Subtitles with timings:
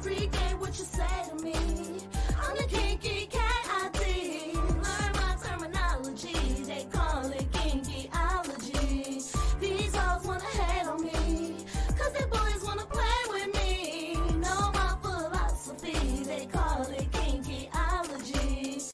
[0.00, 1.52] Freak what you say to me.
[1.52, 4.54] I'm the kinky cat I think.
[4.54, 6.32] Learn my terminology.
[6.64, 9.30] They call it kinkyology.
[9.60, 11.66] These hoes wanna hate on me.
[11.98, 14.14] Cause they boys wanna play with me.
[14.38, 15.92] Know my philosophy.
[16.24, 18.90] They call it kinkyology.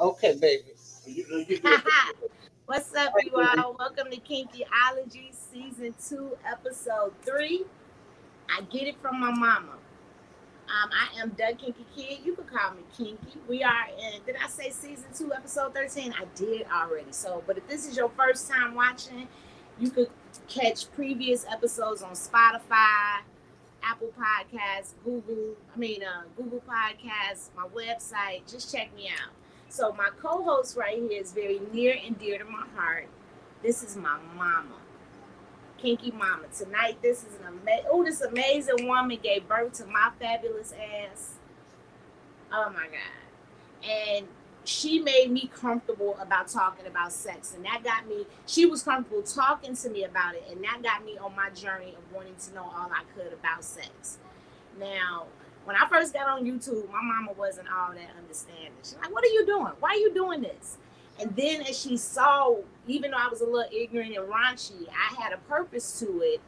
[0.00, 0.72] Okay, baby.
[2.66, 3.76] What's up, you all?
[3.78, 7.64] Welcome to Kinkyology Season 2, Episode 3.
[8.52, 9.78] I get it from my mama.
[10.68, 12.18] Um, I am Da Kinky Kid.
[12.24, 13.40] You can call me Kinky.
[13.48, 16.14] We are in, did I say Season 2, Episode 13?
[16.18, 17.12] I did already.
[17.12, 19.28] So, but if this is your first time watching,
[19.78, 20.08] you could
[20.48, 23.20] catch previous episodes on Spotify,
[23.82, 28.50] Apple Podcasts, Google, I mean, uh, Google Podcasts, my website.
[28.50, 29.32] Just check me out.
[29.68, 33.08] So my co-host right here is very near and dear to my heart.
[33.62, 34.76] This is my mama,
[35.82, 36.44] Kinky Mama.
[36.56, 37.86] Tonight, this is an amazing.
[37.90, 41.34] Oh, this amazing woman gave birth to my fabulous ass.
[42.52, 43.88] Oh my god!
[43.90, 44.28] And
[44.64, 48.26] she made me comfortable about talking about sex, and that got me.
[48.46, 51.96] She was comfortable talking to me about it, and that got me on my journey
[51.98, 54.18] of wanting to know all I could about sex.
[54.78, 55.26] Now,
[55.64, 58.70] when I first got on YouTube, my mama wasn't all that understanding.
[58.84, 59.72] She's like, "What are you doing?
[59.80, 60.78] Why are you doing this?"
[61.20, 65.22] And then as she saw, even though I was a little ignorant and raunchy, I
[65.22, 66.40] had a purpose to it.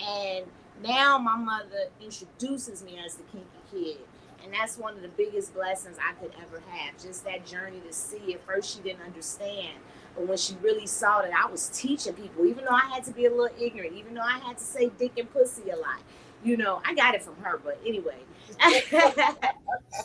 [0.00, 0.46] And
[0.82, 3.98] now my mother introduces me as the kinky kid.
[4.44, 7.00] And that's one of the biggest blessings I could ever have.
[7.00, 8.34] Just that journey to see.
[8.34, 9.78] At first, she didn't understand.
[10.16, 13.12] But when she really saw that I was teaching people, even though I had to
[13.12, 16.00] be a little ignorant, even though I had to say dick and pussy a lot,
[16.44, 17.60] you know, I got it from her.
[17.62, 18.16] But anyway,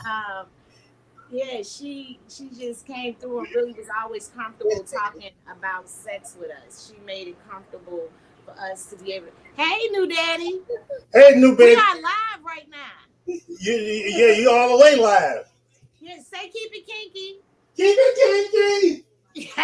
[0.05, 0.45] um,
[1.31, 6.51] yeah, she she just came through and really was always comfortable talking about sex with
[6.51, 6.91] us.
[6.91, 8.09] She made it comfortable
[8.45, 9.27] for us to be able.
[9.27, 9.33] to...
[9.61, 10.61] Hey, new daddy,
[11.13, 11.71] Hey, new baby.
[11.71, 11.81] we baby.
[11.81, 13.05] are live right now.
[13.25, 15.47] You, you- yeah, you all the way live.
[15.99, 17.39] Yeah, say keep it kinky.
[17.75, 19.05] Keep it kinky.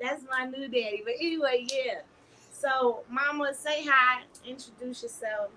[0.00, 1.02] That's my new daddy.
[1.04, 2.00] But anyway, yeah.
[2.52, 4.22] So, Mama, say hi.
[4.46, 5.50] Introduce yourself.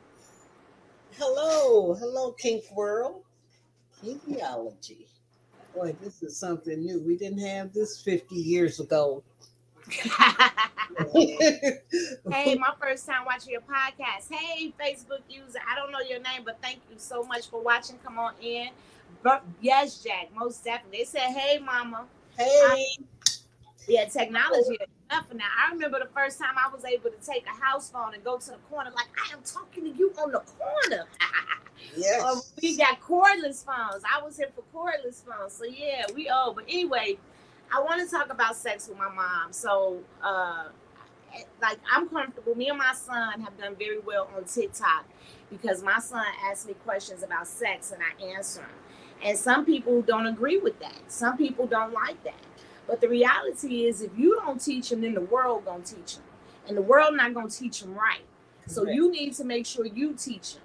[1.17, 3.23] Hello, hello, Kink World.
[4.03, 5.05] Kinkyology.
[5.75, 7.01] Boy, this is something new.
[7.01, 9.23] We didn't have this 50 years ago.
[12.31, 14.29] Hey, my first time watching your podcast.
[14.29, 15.59] Hey, Facebook user.
[15.69, 17.97] I don't know your name, but thank you so much for watching.
[18.03, 18.69] Come on in.
[19.23, 20.99] But yes, Jack, most definitely.
[20.99, 22.05] They said, hey, mama.
[22.37, 22.85] hey,
[23.87, 25.45] Yeah, technology is enough now.
[25.57, 28.37] I remember the first time I was able to take a house phone and go
[28.37, 31.05] to the corner, like I am talking to you on the corner.
[31.97, 32.23] yes.
[32.23, 34.03] Um, we got cordless phones.
[34.05, 35.53] I was here for cordless phones.
[35.53, 36.55] So yeah, we old.
[36.55, 37.17] But anyway,
[37.73, 39.51] I want to talk about sex with my mom.
[39.51, 40.65] So uh
[41.61, 42.55] like I'm comfortable.
[42.55, 45.05] Me and my son have done very well on TikTok
[45.49, 48.69] because my son asks me questions about sex and I answer them.
[49.23, 50.97] And some people don't agree with that.
[51.07, 52.33] Some people don't like that.
[52.91, 56.25] But the reality is, if you don't teach them, then the world gonna teach them,
[56.67, 58.25] and the world not gonna teach them right.
[58.67, 60.63] So you need to make sure you teach them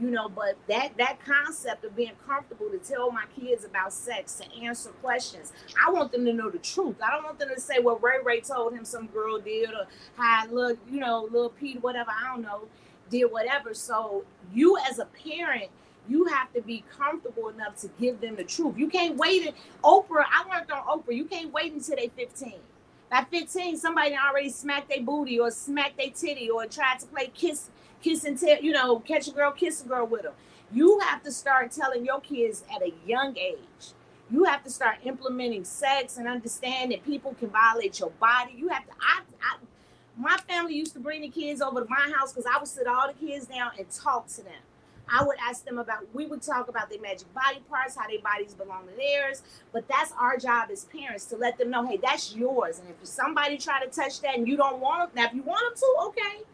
[0.00, 4.34] you know but that that concept of being comfortable to tell my kids about sex
[4.36, 5.52] to answer questions
[5.84, 6.94] i want them to know the truth.
[7.04, 9.86] I don't want them to say what ray ray told him some girl did or
[10.16, 12.68] how look you know little pete whatever i don't know
[13.08, 13.74] did whatever.
[13.74, 15.70] So you as a parent
[16.08, 19.54] you have to be comfortable enough to give them the truth you can't wait
[19.84, 22.54] oprah i learned on oprah you can't wait until they 15
[23.10, 27.30] by 15 somebody already smacked their booty or smacked their titty or tried to play
[27.34, 27.70] kiss
[28.02, 30.32] kiss and tell, you know, catch a girl, kiss a girl with them.
[30.72, 33.92] You have to start telling your kids at a young age.
[34.30, 38.52] You have to start implementing sex and understand that people can violate your body.
[38.56, 38.92] You have to.
[39.00, 39.56] I, I
[40.18, 42.86] my family used to bring the kids over to my house because I would sit
[42.86, 44.52] all the kids down and talk to them.
[45.10, 46.04] I would ask them about.
[46.14, 49.42] We would talk about their magic body parts, how their bodies belong to theirs.
[49.72, 52.78] But that's our job as parents to let them know, hey, that's yours.
[52.78, 55.42] And if somebody try to touch that and you don't want them, now if you
[55.42, 56.44] want them to, okay.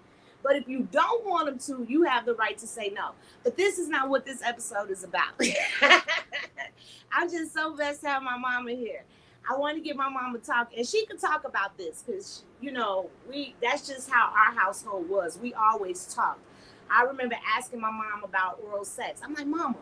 [0.43, 3.13] But if you don't want them to, you have the right to say no.
[3.43, 5.33] But this is not what this episode is about.
[7.13, 9.05] I'm just so blessed to have my mama here.
[9.49, 12.73] I want to get my mama talk, and she can talk about this because you
[12.73, 13.55] know we.
[13.63, 15.39] That's just how our household was.
[15.39, 16.41] We always talked.
[16.95, 19.21] I remember asking my mom about oral sex.
[19.25, 19.77] I'm like, Mama,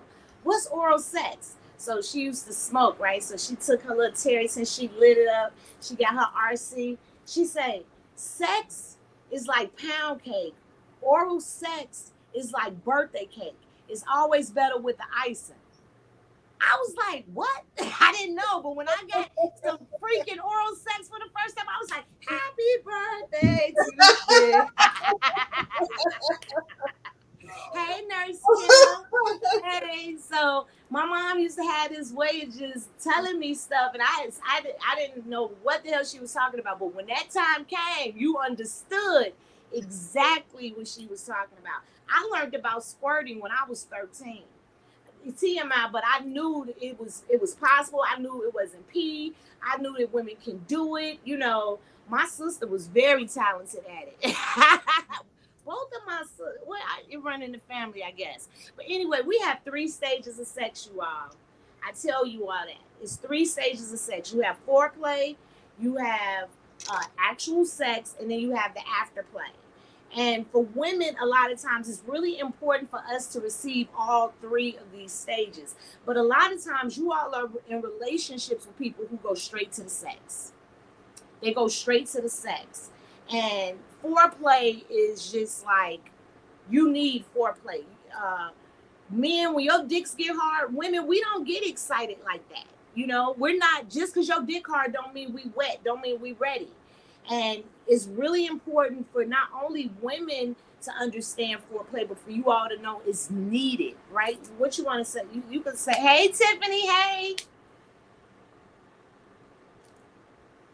[0.45, 1.57] what's oral sex?
[1.77, 3.23] So she used to smoke, right?
[3.23, 5.53] So she took her little Terry since she lit it up.
[5.83, 6.97] She got her RC.
[7.27, 8.97] She said, sex
[9.31, 10.55] is like pound cake.
[11.03, 13.57] Oral sex is like birthday cake.
[13.89, 15.57] It's always better with the icing.
[16.61, 17.65] I was like, what?
[17.81, 18.63] I didn't know.
[18.63, 19.31] But when I got
[19.65, 24.63] some freaking oral sex for the first time, I was like, happy birthday to you.
[27.75, 28.39] Hey, nurse.
[29.65, 34.03] hey, so my mom used to have this way of just telling me stuff, and
[34.03, 34.63] I, I,
[34.93, 36.79] I didn't know what the hell she was talking about.
[36.79, 39.33] But when that time came, you understood
[39.73, 41.83] exactly what she was talking about.
[42.09, 44.43] I learned about squirting when I was 13.
[45.31, 48.03] TMI, but I knew it was it was possible.
[48.07, 49.35] I knew it wasn't pee.
[49.63, 51.19] I knew that women can do it.
[51.25, 51.79] You know,
[52.09, 54.37] my sister was very talented at it.
[55.65, 58.49] Both of my sisters, well, I, in the family, I guess.
[58.77, 61.35] But anyway, we have three stages of sex, you all.
[61.87, 62.77] I tell you all that.
[63.01, 64.33] It's three stages of sex.
[64.33, 65.37] You have foreplay,
[65.81, 66.49] you have
[66.91, 69.51] uh, actual sex, and then you have the afterplay.
[70.15, 74.35] And for women, a lot of times it's really important for us to receive all
[74.43, 75.75] three of these stages.
[76.05, 79.73] But a lot of times you all are in relationships with people who go straight
[79.73, 80.53] to the sex.
[81.41, 82.91] They go straight to the sex.
[83.33, 86.11] And foreplay is just like
[86.71, 87.85] you need foreplay.
[88.17, 88.51] Uh,
[89.11, 92.67] men, when your dicks get hard, women, we don't get excited like that.
[92.95, 96.21] You know, we're not just because your dick hard don't mean we wet, don't mean
[96.21, 96.69] we ready.
[97.31, 102.69] And it's really important for not only women to understand foreplay, but for you all
[102.69, 104.39] to know it's needed, right?
[104.59, 105.21] What you want to say?
[105.33, 107.37] You, you can say, hey, Tiffany, hey.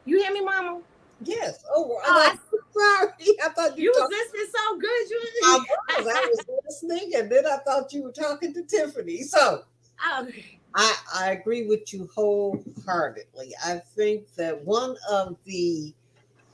[0.06, 0.80] You hear me, mama?
[1.22, 1.64] Yes.
[1.70, 2.38] Oh, Oh, I'm
[2.78, 3.12] sorry.
[3.44, 5.10] I thought you, You was listening so good.
[5.10, 5.64] You I
[5.98, 6.06] was.
[6.06, 9.22] I was listening, and then I thought you were talking to Tiffany.
[9.22, 9.64] So
[10.04, 10.28] Oh,
[10.74, 13.52] I, I agree with you wholeheartedly.
[13.64, 15.92] I think that one of the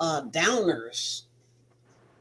[0.00, 1.22] uh, downers,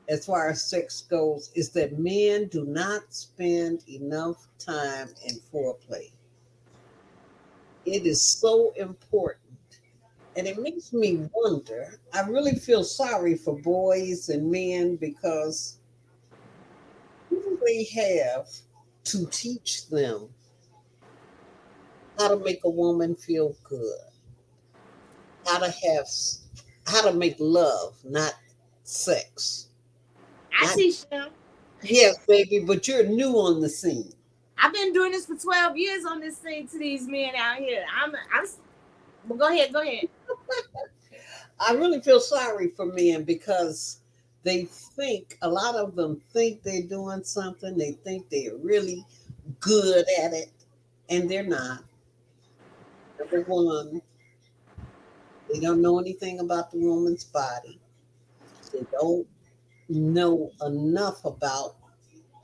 [0.10, 6.12] as far as sex goes, is that men do not spend enough time in foreplay.
[7.86, 9.43] It is so important.
[10.36, 12.00] And it makes me wonder.
[12.14, 15.78] I really feel sorry for boys and men because
[17.30, 18.48] who do they have
[19.06, 20.30] to teach them
[22.18, 24.00] how to make a woman feel good,
[25.46, 26.08] how to have,
[26.86, 28.34] how to make love, not
[28.84, 29.68] sex.
[30.60, 31.30] I see, them.
[31.82, 34.14] Yes, baby, but you're new on the scene.
[34.58, 37.84] I've been doing this for 12 years on this thing to these men out here.
[38.02, 38.46] I'm, I'm,
[39.28, 40.08] well, go ahead, go ahead.
[41.60, 44.02] I really feel sorry for men because
[44.44, 47.78] they think a lot of them think they're doing something.
[47.78, 49.06] They think they're really
[49.60, 50.52] good at it,
[51.10, 51.84] and they're not.
[53.20, 54.02] Number one,
[55.52, 57.80] they don't know anything about the woman's body.
[58.74, 59.28] They don't
[59.88, 61.76] know enough about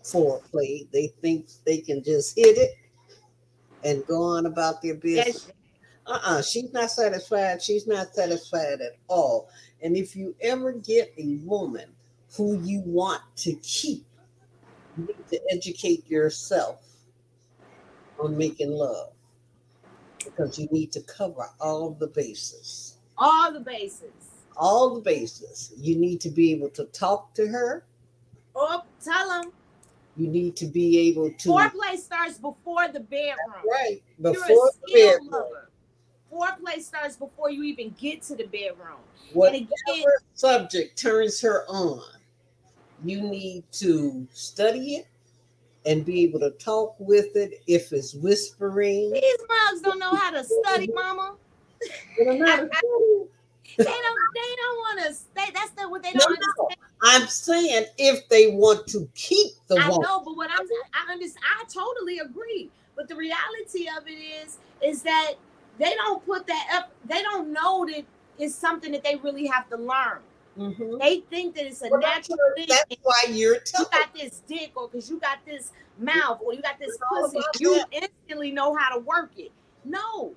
[0.03, 0.89] foreplay.
[0.91, 2.71] They think they can just hit it
[3.83, 5.51] and go on about their business Yes,
[6.09, 9.49] uh-uh she's not satisfied she's not satisfied at all
[9.81, 11.85] and if you ever get a woman
[12.35, 14.03] who you want to keep
[14.97, 16.83] you need to educate yourself
[18.19, 19.11] on making love
[20.23, 24.45] because you need to cover all the bases all the bases.
[24.57, 27.85] all the bases you need to be able to talk to her
[28.55, 29.51] Or tell them
[30.17, 33.63] you need to be able to foreplay starts before the bedroom.
[33.71, 35.68] right before the bedroom lover.
[36.31, 38.99] Foreplay starts before you even get to the bedroom.
[39.27, 40.03] And whatever again,
[40.33, 42.03] subject turns her on,
[43.03, 45.07] you need to study it
[45.85, 47.61] and be able to talk with it.
[47.67, 51.35] If it's whispering, these mugs don't know how to study, mama.
[52.17, 52.69] It don't matter.
[53.77, 54.19] They don't.
[54.35, 55.15] They don't want to.
[55.35, 56.35] They, that's not what they don't no.
[56.35, 56.79] understand.
[57.01, 61.13] I'm saying if they want to keep the I woman, know, but what I'm I
[61.13, 62.69] understand I totally agree.
[62.97, 65.35] But the reality of it is is that
[65.79, 68.03] they don't put that up, they don't know that
[68.37, 70.19] it's something that they really have to learn.
[70.57, 70.99] Mhm.
[70.99, 72.67] They think that it's a Well, that's natural thing.
[72.67, 76.61] that's why you're You got this dick, or because you got this mouth, or you
[76.61, 77.87] got this pussy, you that.
[77.91, 79.51] instantly know how to work it.
[79.85, 80.35] No,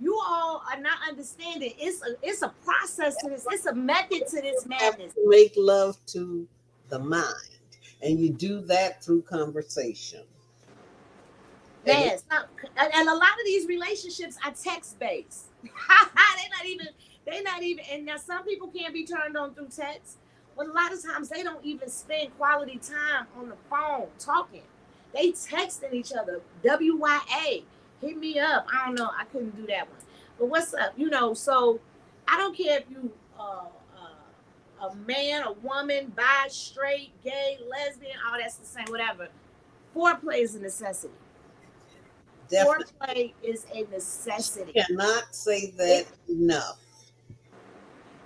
[0.00, 1.74] you all are not understanding.
[1.78, 3.46] It's a it's a process to this.
[3.50, 5.12] It's a method to this madness.
[5.14, 6.46] to make love to
[6.88, 7.58] the mind,
[8.00, 10.22] and you do that through conversation.
[11.88, 12.24] Yes,
[12.76, 15.46] and a lot of these relationships are text based.
[15.62, 16.88] they're not even.
[17.26, 17.84] They're not even.
[17.90, 20.18] And now some people can't be turned on through text,
[20.56, 24.62] but a lot of times they don't even spend quality time on the phone talking.
[25.14, 26.40] They texting each other.
[26.62, 27.64] WYA,
[28.00, 28.66] hit me up.
[28.72, 29.10] I don't know.
[29.18, 29.98] I couldn't do that one.
[30.38, 30.92] But what's up?
[30.96, 31.34] You know.
[31.34, 31.80] So
[32.26, 33.12] I don't care if you.
[33.38, 33.66] Uh,
[33.96, 39.28] uh, a man, a woman, bi, straight, gay, lesbian, all that's the same, whatever.
[39.94, 41.14] Foreplay is a necessity.
[42.50, 44.72] Definitely Foreplay is a necessity.
[44.72, 46.78] cannot say that enough.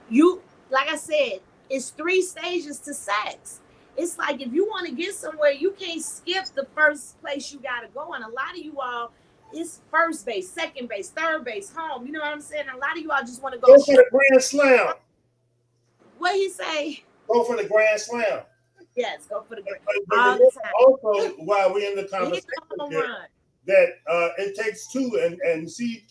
[0.09, 3.61] You, like I said, it's three stages to sex.
[3.97, 7.61] It's like if you want to get somewhere, you can't skip the first place you
[7.61, 8.13] got to go.
[8.15, 9.13] And a lot of you all
[9.53, 12.07] It's first base, second base, third base, home.
[12.07, 12.67] You know what I'm saying?
[12.75, 13.77] A lot of you all just want to go.
[13.77, 14.95] Go for the grand slam.
[16.19, 17.05] What he say?
[17.29, 18.43] Go for the grand slam.
[18.95, 19.81] Yes, go for the grand.
[19.85, 20.51] But- but All the
[21.13, 22.49] also, while we're in the conversation,
[22.79, 23.27] home here, run.
[23.67, 26.05] That uh, it takes two, and and see,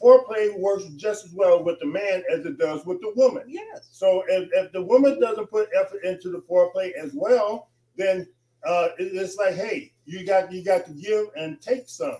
[0.00, 3.44] foreplay works just as well with the man as it does with the woman.
[3.48, 3.88] Yes.
[3.92, 8.26] So if, if the woman doesn't put effort into the foreplay as well, then
[8.64, 12.18] uh, it- it's like, hey, you got you got to give and take some.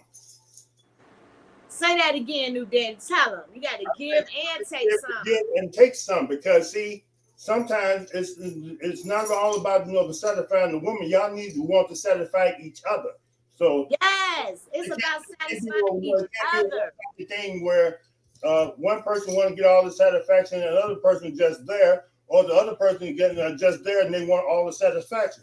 [1.68, 2.98] Say that again, new daddy.
[3.06, 5.24] Tell him you got to give and take some.
[5.24, 7.04] give and take some because see,
[7.36, 11.08] sometimes it's it's not all about you know the satisfying the woman.
[11.08, 13.10] Y'all need to want to satisfy each other.
[13.58, 16.92] So Yes, it's about can't satisfying each it can't be a other.
[17.18, 17.98] the thing where
[18.44, 22.44] uh, one person want to get all the satisfaction and another person just there, or
[22.44, 25.42] the other person getting uh, just there and they want all the satisfaction.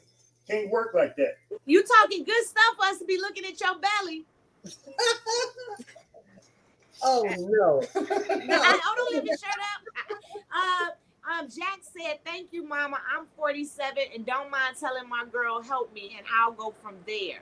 [0.49, 1.33] Can't work like that.
[1.65, 4.25] You talking good stuff for us to be looking at your belly.
[7.03, 7.81] oh no.
[8.45, 8.61] No.
[8.61, 10.17] I, hold on, let me shut up.
[10.55, 10.89] Uh,
[11.29, 12.97] um, Jack said, "Thank you, Mama.
[13.13, 17.41] I'm 47 and don't mind telling my girl help me, and I'll go from there."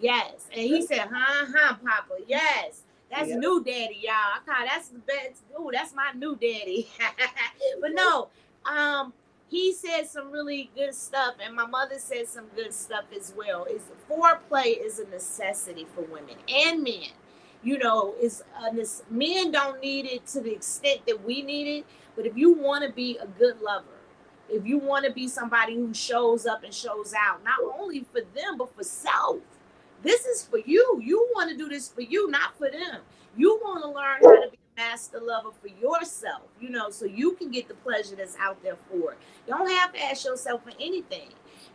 [0.00, 2.22] Yes, and he said, "Huh, huh, Papa.
[2.26, 3.36] Yes, that's Yeah.
[3.38, 4.14] new daddy, y'all.
[4.14, 5.42] I call that's the best.
[5.58, 6.88] Ooh, that's my new daddy."
[7.80, 8.28] but no,
[8.64, 9.12] um,
[9.48, 13.64] he said some really good stuff, and my mother said some good stuff as well.
[13.64, 17.10] Is foreplay is a necessity for women and men
[17.62, 18.42] you know, is
[18.74, 21.86] this, men don't need it to the extent that we need it.
[22.16, 23.86] But if you want to be a good lover,
[24.48, 28.20] if you want to be somebody who shows up and shows out, not only for
[28.34, 29.38] them but for self,
[30.02, 31.00] this is for you.
[31.04, 33.00] You want to do this for you, not for them.
[33.36, 37.04] You want to learn how to be a master lover for yourself, you know, so
[37.04, 39.18] you can get the pleasure that's out there for it.
[39.46, 41.28] You don't have to ask yourself for anything.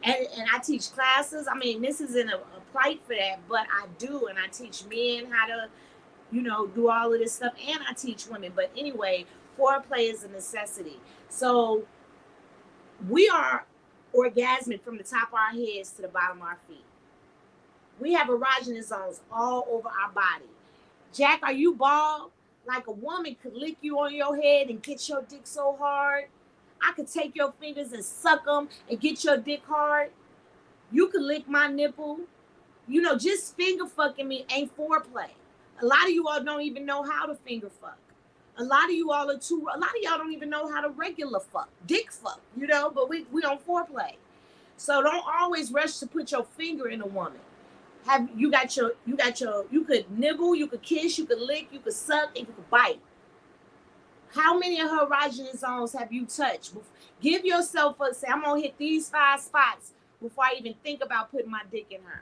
[0.03, 1.47] And, and I teach classes.
[1.49, 4.83] I mean, this isn't a, a plight for that, but I do, and I teach
[4.85, 5.69] men how to,
[6.31, 8.51] you know, do all of this stuff, and I teach women.
[8.55, 9.25] But anyway,
[9.57, 10.99] foreplay is a necessity.
[11.29, 11.85] So
[13.07, 13.65] we are
[14.13, 16.83] orgasmic from the top of our heads to the bottom of our feet.
[17.99, 20.49] We have erogenous zones all over our body.
[21.13, 22.31] Jack, are you bald?
[22.65, 26.25] Like a woman could lick you on your head and get your dick so hard.
[26.81, 30.09] I could take your fingers and suck them and get your dick hard.
[30.91, 32.19] You could lick my nipple.
[32.87, 35.29] You know, just finger fucking me ain't foreplay.
[35.81, 37.97] A lot of you all don't even know how to finger fuck.
[38.57, 39.67] A lot of you all are too.
[39.73, 42.39] A lot of y'all don't even know how to regular fuck, dick fuck.
[42.55, 44.13] You know, but we we on foreplay.
[44.77, 47.39] So don't always rush to put your finger in a woman.
[48.05, 51.39] Have you got your you got your you could nibble, you could kiss, you could
[51.39, 52.99] lick, you could suck, and you could bite.
[54.33, 56.73] How many of her erogenous zones have you touched?
[57.21, 61.31] Give yourself a say, I'm gonna hit these five spots before I even think about
[61.31, 62.21] putting my dick in her.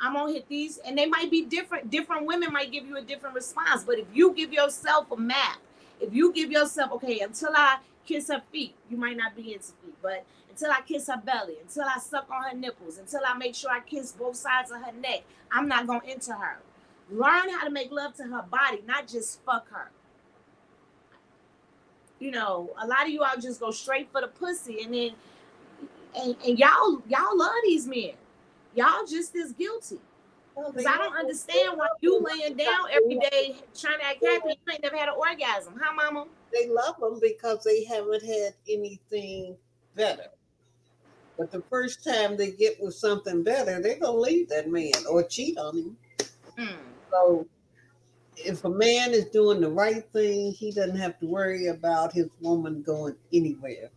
[0.00, 1.90] I'm gonna hit these, and they might be different.
[1.90, 3.84] Different women might give you a different response.
[3.84, 5.58] But if you give yourself a map,
[6.00, 9.72] if you give yourself, okay, until I kiss her feet, you might not be into
[9.82, 13.36] feet, but until I kiss her belly, until I suck on her nipples, until I
[13.36, 16.58] make sure I kiss both sides of her neck, I'm not gonna enter her.
[17.10, 19.90] Learn how to make love to her body, not just fuck her.
[22.18, 25.10] You know, a lot of you all just go straight for the pussy, and then
[26.16, 28.12] and, and y'all y'all love these men.
[28.74, 29.98] Y'all just as guilty.
[30.56, 34.48] Because I don't understand why you laying down every day trying to act happy.
[34.48, 35.74] You ain't never had an orgasm.
[35.80, 36.26] Huh, mama?
[36.52, 39.56] They love them because they haven't had anything
[39.94, 40.26] better.
[41.38, 45.22] But the first time they get with something better, they're gonna leave that man or
[45.22, 45.96] cheat on him.
[46.58, 46.76] Hmm.
[47.10, 47.46] So
[48.36, 52.28] if a man is doing the right thing, he doesn't have to worry about his
[52.40, 53.90] woman going anywhere.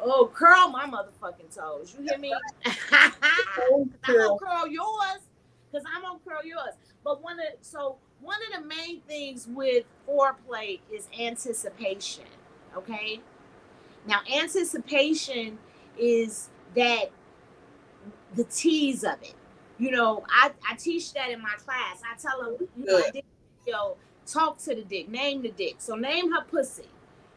[0.00, 1.94] Oh, curl my motherfucking toes.
[1.96, 2.32] You hear me?
[2.64, 5.22] I'm gonna curl yours
[5.70, 6.74] because I'm gonna curl yours.
[7.04, 12.24] But one of so one of the main things with foreplay is anticipation.
[12.76, 13.20] Okay.
[14.06, 15.58] Now anticipation
[15.98, 17.10] is that
[18.34, 19.34] the tease of it.
[19.78, 22.00] You know, I, I teach that in my class.
[22.02, 23.02] I tell them, you know,
[23.66, 25.76] yo, talk to the dick, name the dick.
[25.78, 26.86] So name her pussy.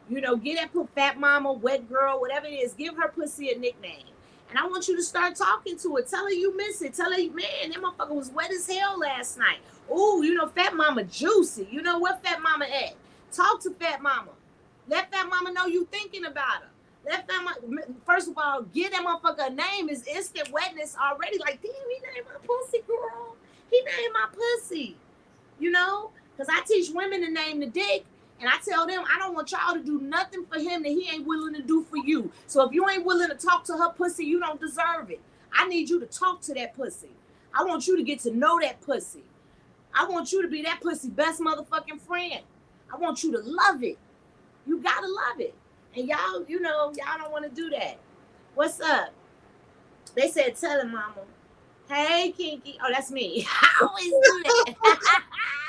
[0.10, 3.52] You know, get that put fat mama, wet girl, whatever it is, give her pussy
[3.52, 4.06] a nickname.
[4.50, 6.02] And I want you to start talking to her.
[6.02, 6.96] Tell her you miss it.
[6.96, 9.60] Tell her, man, that motherfucker was wet as hell last night.
[9.92, 11.68] Ooh, you know, fat mama juicy.
[11.70, 12.96] You know what fat mama at?
[13.32, 14.32] Talk to fat mama.
[14.88, 16.70] Let fat mama know you thinking about her.
[17.06, 21.38] Let fat mama, first of all, give that motherfucker a name is instant wetness already.
[21.38, 23.36] Like, damn, he named my pussy, girl.
[23.70, 24.98] He named my pussy.
[25.60, 26.10] You know?
[26.36, 28.06] Because I teach women to name the dick.
[28.40, 31.10] And I tell them, I don't want y'all to do nothing for him that he
[31.14, 32.32] ain't willing to do for you.
[32.48, 35.20] So if you ain't willing to talk to her pussy, you don't deserve it.
[35.52, 37.10] I need you to talk to that pussy.
[37.54, 39.24] I want you to get to know that pussy.
[39.94, 42.42] I want you to be that pussy best motherfucking friend.
[42.94, 43.98] I want you to love it.
[44.66, 45.54] You gotta love it.
[45.96, 47.98] And y'all, you know, y'all don't want to do that.
[48.56, 49.10] What's up?
[50.16, 51.22] They said, tell him, mama.
[51.90, 52.78] Hey, Kinky.
[52.84, 53.48] Oh, that's me.
[53.62, 55.22] I always do that.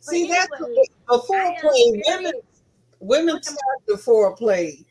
[0.00, 2.02] See, that's anyway, before play.
[2.06, 2.32] Women,
[3.00, 4.84] women start the foreplay.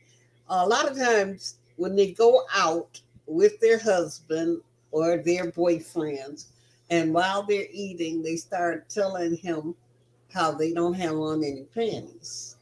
[0.50, 4.62] A lot of times when they go out with their husband
[4.92, 6.46] or their boyfriends,
[6.89, 9.75] and while they're eating, they start telling him
[10.32, 12.56] how they don't have on any panties.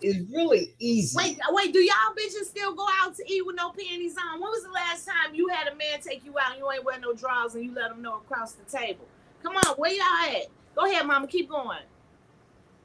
[0.00, 1.16] It's really easy.
[1.16, 4.38] Wait, wait, do y'all bitches still go out to eat with no panties on?
[4.38, 6.84] When was the last time you had a man take you out and you ain't
[6.84, 9.06] wearing no drawers and you let him know across the table?
[9.42, 10.46] Come on, where y'all at?
[10.74, 11.78] Go ahead, mama, keep going.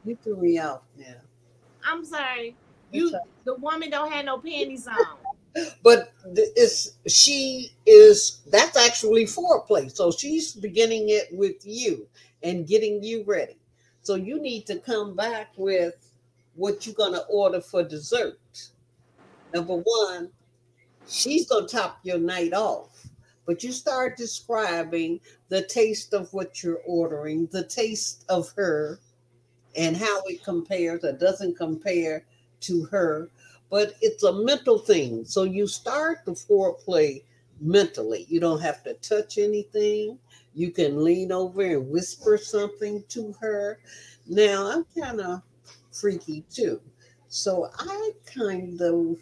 [0.05, 1.15] You threw me off now.
[1.84, 2.55] I'm sorry.
[2.91, 3.13] You
[3.46, 4.96] the woman don't have no panties on.
[5.84, 12.08] but it's she is that's actually foreplay so she's beginning it with you
[12.43, 13.58] and getting you ready
[14.01, 15.96] so you need to come back with
[16.55, 18.39] what you're going to order for dessert
[19.53, 20.29] number one
[21.08, 22.99] she's going to top your night off
[23.50, 29.00] but you start describing the taste of what you're ordering the taste of her
[29.75, 32.24] and how it compares or doesn't compare
[32.62, 33.29] to her
[33.70, 35.25] but it's a mental thing.
[35.25, 37.24] So you start the foreplay
[37.62, 38.25] mentally.
[38.29, 40.18] You don't have to touch anything.
[40.56, 43.79] You can lean over and whisper something to her.
[44.27, 45.41] Now, I'm kind of
[45.91, 46.82] freaky too.
[47.27, 49.18] So I kind of,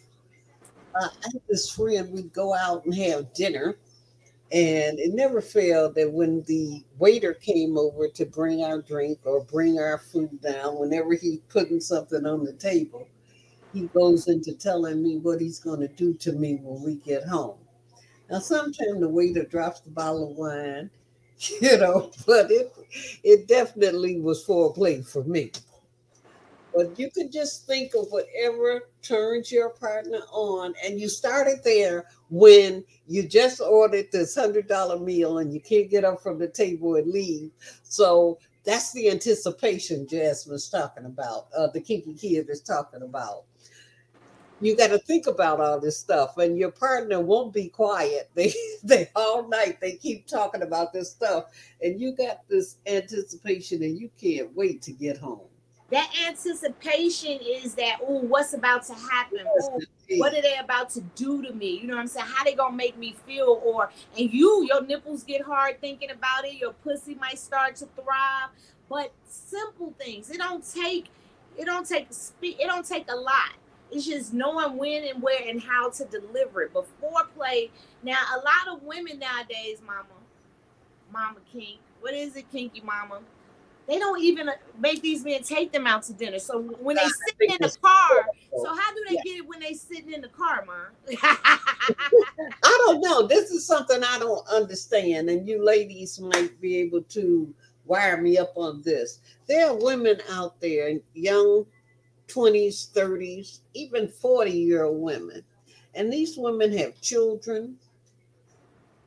[0.96, 3.76] uh, I had this friend, we'd go out and have dinner.
[4.52, 9.44] And it never failed that when the waiter came over to bring our drink or
[9.44, 13.08] bring our food down, whenever he's putting something on the table,
[13.74, 17.26] he goes into telling me what he's going to do to me when we get
[17.26, 17.58] home.
[18.30, 20.90] Now, sometimes the waiter drops the bottle of wine,
[21.62, 22.74] you know, but it
[23.24, 25.52] it definitely was foreplay for me.
[26.74, 32.06] But you could just think of whatever turns your partner on, and you started there
[32.30, 36.48] when you just ordered this hundred dollar meal and you can't get up from the
[36.48, 37.52] table and leave.
[37.84, 41.48] So that's the anticipation Jasmine's talking about.
[41.58, 43.44] Uh, the kinky kid is talking about
[44.60, 48.54] you got to think about all this stuff and your partner won't be quiet they
[48.84, 51.46] they all night they keep talking about this stuff
[51.82, 55.48] and you got this anticipation and you can't wait to get home
[55.90, 59.40] That anticipation is that, oh, what's about to happen?
[59.40, 59.80] Ooh,
[60.18, 61.80] what are they about to do to me?
[61.80, 62.28] You know what I'm saying?
[62.28, 63.62] How they gonna make me feel?
[63.64, 66.56] Or and you, your nipples get hard thinking about it.
[66.56, 68.50] Your pussy might start to thrive.
[68.90, 70.30] But simple things.
[70.30, 71.08] It don't take.
[71.58, 72.08] It don't take.
[72.12, 73.54] spe- It don't take a lot.
[73.92, 76.72] It's just knowing when and where and how to deliver it.
[76.74, 77.70] But foreplay.
[78.04, 80.04] Now, a lot of women nowadays, mama,
[81.12, 81.80] mama kink.
[82.02, 83.20] What is it, kinky mama?
[83.88, 86.40] They don't even make these men take them out to dinner.
[86.40, 88.26] So when they I sit in the car,
[88.58, 89.22] so how do they Yeah.
[89.24, 91.18] get it when they sitting in the car, man?
[92.64, 93.26] I don't know.
[93.28, 97.54] This is something I don't understand, and you ladies might be able to
[97.86, 99.20] wire me up on this.
[99.48, 101.66] There are women out there, young
[102.28, 105.44] 20s, 30s, even 40 year old women,
[105.96, 107.78] and these women have children,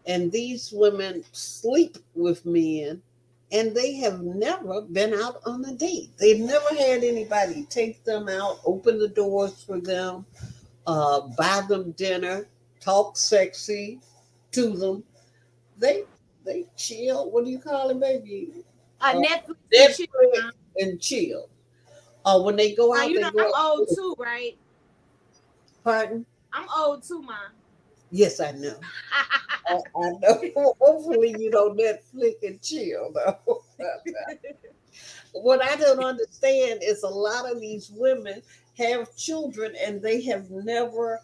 [0.07, 3.03] and these women sleep with men,
[3.53, 6.11] and they have never been out on a date.
[6.19, 10.25] They've never had anybody take them out, open the doors for them,
[10.87, 12.47] uh, buy them dinner,
[12.81, 14.01] talk sexy
[14.53, 15.05] to them.
[15.79, 16.05] They
[16.45, 17.31] they chill.
[17.31, 18.65] What do you call it, baby?
[19.01, 19.57] uh, Uh, Netflix.
[19.75, 21.49] Netflix and chill.
[22.25, 24.57] Uh, when they go Now, out, you they know go I'm old too, right?
[25.83, 26.27] Pardon?
[26.53, 27.39] I'm old too, man.
[28.11, 28.77] Yes, I know.
[29.67, 30.75] I, I know.
[30.81, 33.63] Hopefully, you don't Netflix and chill though.
[35.33, 38.43] what I don't understand is a lot of these women
[38.77, 41.21] have children and they have never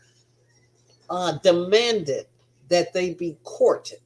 [1.11, 2.27] uh, demanded
[2.69, 3.99] that they be courted.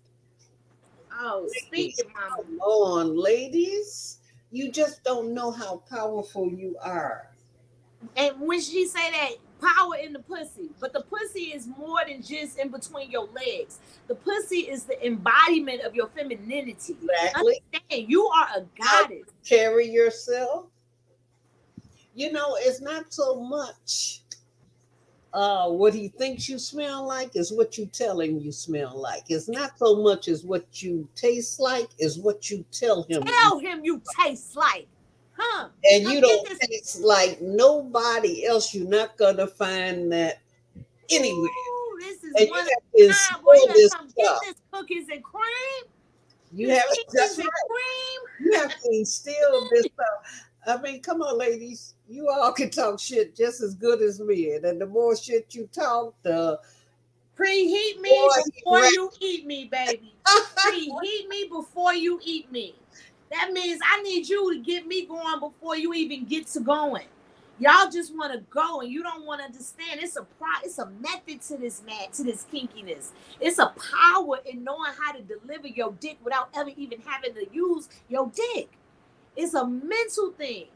[1.13, 2.43] oh, speaking, mama.
[2.43, 4.19] Come on, ladies.
[4.51, 7.31] You just don't know how powerful you are.
[8.17, 12.23] And when she say that, power in the pussy, but the pussy is more than
[12.23, 13.79] just in between your legs.
[14.09, 16.97] The pussy is the embodiment of your femininity.
[17.03, 17.61] Exactly.
[17.75, 19.27] Understand, you are a goddess.
[19.47, 20.67] Carry yourself.
[22.15, 24.23] You know, it's not so much
[25.33, 29.23] uh, what he thinks you smell like is what you tell him you smell like.
[29.29, 33.23] It's not so much as what you taste like, is what you tell him.
[33.23, 34.89] Tell him you taste like,
[35.41, 35.69] huh?
[35.91, 38.75] and you don't taste like nobody else.
[38.75, 40.41] You're not gonna find that
[41.11, 41.51] anywhere.
[41.51, 44.41] Ooh, this is And you one have to you instill better this come get stuff.
[44.43, 45.93] this cookies and cream.
[46.53, 47.47] You have Cheese that's right.
[47.69, 48.53] cream.
[48.53, 50.47] You have to instill this stuff.
[50.67, 51.95] I mean, come on, ladies.
[52.09, 54.61] You all can talk shit just as good as men.
[54.65, 56.61] And the more shit you talk, the
[57.41, 60.15] Preheat me before you eat me, baby.
[60.57, 62.75] Preheat me before you eat me.
[63.31, 67.07] That means I need you to get me going before you even get to going.
[67.61, 70.01] Y'all just want to go and you don't want to understand.
[70.01, 73.11] It's a pro, it's a method to this man, to this kinkiness.
[73.39, 77.47] It's a power in knowing how to deliver your dick without ever even having to
[77.53, 78.71] use your dick.
[79.37, 80.67] It's a mental thing.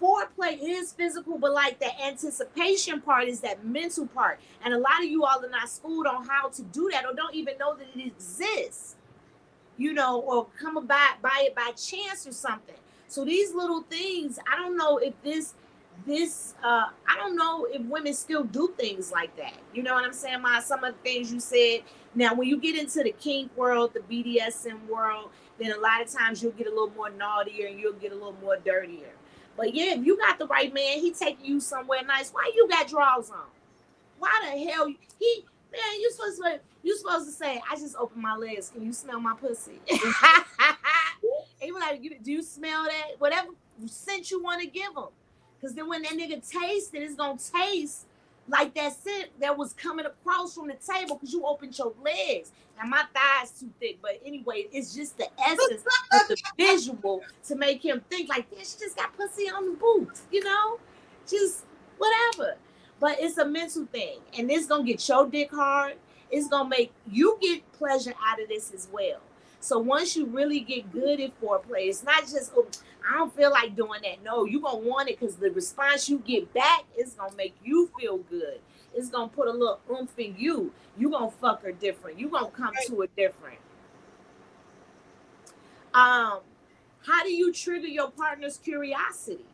[0.00, 4.38] Foreplay is physical, but like the anticipation part is that mental part.
[4.62, 7.14] And a lot of you all are not schooled on how to do that or
[7.14, 8.96] don't even know that it exists.
[9.76, 12.76] You know, or come about by it by chance or something.
[13.08, 15.54] So these little things, I don't know if this
[16.04, 19.54] this uh I don't know if women still do things like that.
[19.72, 20.42] You know what I'm saying?
[20.42, 21.82] My some of the things you said.
[22.14, 26.10] Now when you get into the kink world, the BDSM world, then a lot of
[26.10, 29.12] times you'll get a little more naughtier and you'll get a little more dirtier.
[29.56, 32.30] But yeah, if you got the right man, he taking you somewhere nice.
[32.30, 33.46] Why you got drawers on?
[34.18, 36.00] Why the hell he man?
[36.00, 38.70] You supposed to you supposed to say, I just opened my legs.
[38.70, 39.80] Can you smell my pussy?
[41.62, 43.18] you like, do you smell that?
[43.18, 43.48] Whatever
[43.86, 45.08] scent you want to give him,
[45.58, 48.06] because then when that nigga tastes it, it's gonna taste
[48.48, 52.52] like that scent that was coming across from the table because you opened your legs.
[52.78, 57.56] Now my thighs too thick, but anyway, it's just the essence of the visual to
[57.56, 60.78] make him think like, yeah, she just got pussy on the boots, you know,
[61.26, 61.64] just
[61.98, 62.56] whatever.
[62.98, 65.94] But it's a mental thing, and it's gonna get your dick hard.
[66.30, 69.20] It's gonna make you get pleasure out of this as well.
[69.60, 72.66] So once you really get good at foreplay, it's not just oh,
[73.08, 74.22] I don't feel like doing that.
[74.22, 77.90] No, you're gonna want it because the response you get back is gonna make you
[77.98, 78.60] feel good.
[78.94, 80.72] It's gonna put a little oomph in you.
[80.98, 82.18] You're gonna fuck her different.
[82.18, 83.58] You're gonna come to it different.
[85.92, 86.40] Um,
[87.06, 89.44] how do you trigger your partner's curiosity?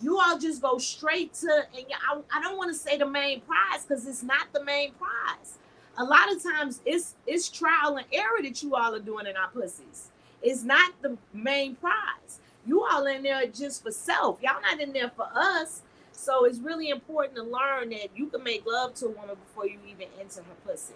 [0.00, 3.40] You all just go straight to, and I, I don't want to say the main
[3.40, 5.58] prize because it's not the main prize.
[5.98, 9.36] A lot of times it's it's trial and error that you all are doing in
[9.36, 10.10] our pussies.
[10.42, 12.40] It's not the main prize.
[12.66, 14.38] You all in there just for self.
[14.42, 15.82] Y'all not in there for us.
[16.12, 19.66] So it's really important to learn that you can make love to a woman before
[19.66, 20.94] you even enter her pussy.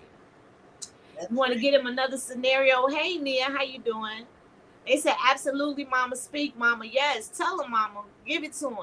[1.31, 2.87] You want to get him another scenario?
[2.89, 4.27] Hey Nia, how you doing?
[4.87, 6.17] They said absolutely, Mama.
[6.17, 6.87] Speak, Mama.
[6.87, 8.03] Yes, tell him, Mama.
[8.27, 8.77] Give it to him.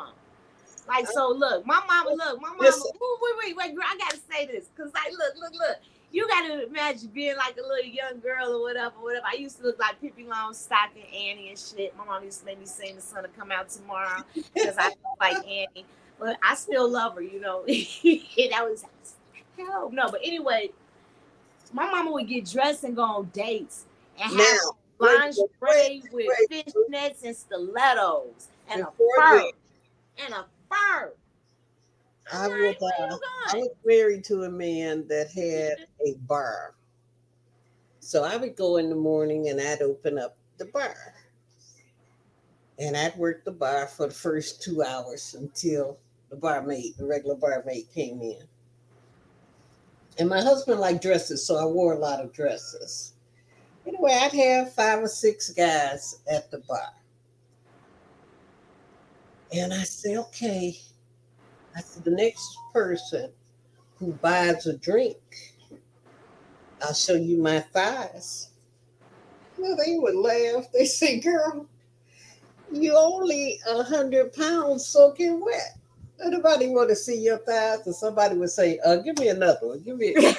[0.87, 1.39] Like so, uh-huh.
[1.39, 2.63] look, my mama, look, my mama.
[2.63, 2.91] Listen.
[2.99, 3.85] Wait, wait, wait, girl.
[3.87, 5.77] I gotta say this because, like, look, look, look.
[6.11, 9.27] You gotta imagine being like a little young girl or whatever, whatever.
[9.31, 11.95] I used to look like Pippi Longstocking, Annie, and shit.
[11.95, 14.87] My mom used to make me sing "The Sun to Come Out Tomorrow" because I
[14.87, 15.85] look like Annie,
[16.19, 17.21] but I still love her.
[17.21, 18.83] You know, that was
[19.55, 20.09] hell no.
[20.09, 20.71] But anyway,
[21.71, 23.85] my mama would get dressed and go on dates
[24.19, 29.51] and have now, lingerie with fishnets and stilettos and a fur
[30.23, 31.13] and a fur.
[32.31, 33.17] I was, uh,
[33.51, 36.75] I was married to a man that had a bar.
[37.99, 40.95] So I would go in the morning and I'd open up the bar.
[42.77, 45.97] And I'd work the bar for the first two hours until
[46.29, 48.43] the barmaid, the regular barmaid came in.
[50.17, 53.13] And my husband liked dresses, so I wore a lot of dresses.
[53.89, 56.93] Anyway, I'd have five or six guys at the bar.
[59.51, 60.77] And I say, okay,
[61.75, 63.31] I said, the next person
[63.97, 65.17] who buys a drink,
[66.83, 68.49] I'll show you my thighs.
[69.57, 70.71] Well, they would laugh.
[70.71, 71.65] They say, girl,
[72.71, 75.77] you only a hundred pounds soaking wet.
[76.23, 79.79] Nobody want to see your thighs, and somebody would say, uh, give me another one.
[79.79, 80.31] Give me, give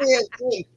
[0.00, 0.68] me a drink.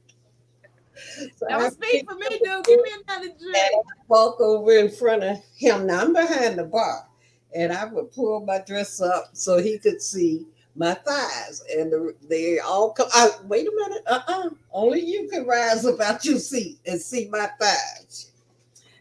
[1.36, 2.64] So I Don't speak for me, dude.
[2.64, 3.74] Give me another drink.
[4.08, 5.86] walk over in front of him.
[5.86, 7.06] Now I'm behind the bar,
[7.54, 11.62] and I would pull my dress up so he could see my thighs.
[11.76, 13.08] And the, they all come.
[13.14, 14.02] Uh, wait a minute.
[14.06, 18.32] Uh uh Only you can rise up out your seat and see my thighs.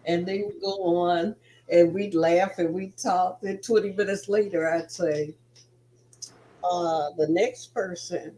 [0.06, 1.36] And would go on,
[1.72, 3.42] and we'd laugh and we'd talk.
[3.42, 5.34] Then 20 minutes later, I'd say,
[6.64, 8.36] uh, the next person,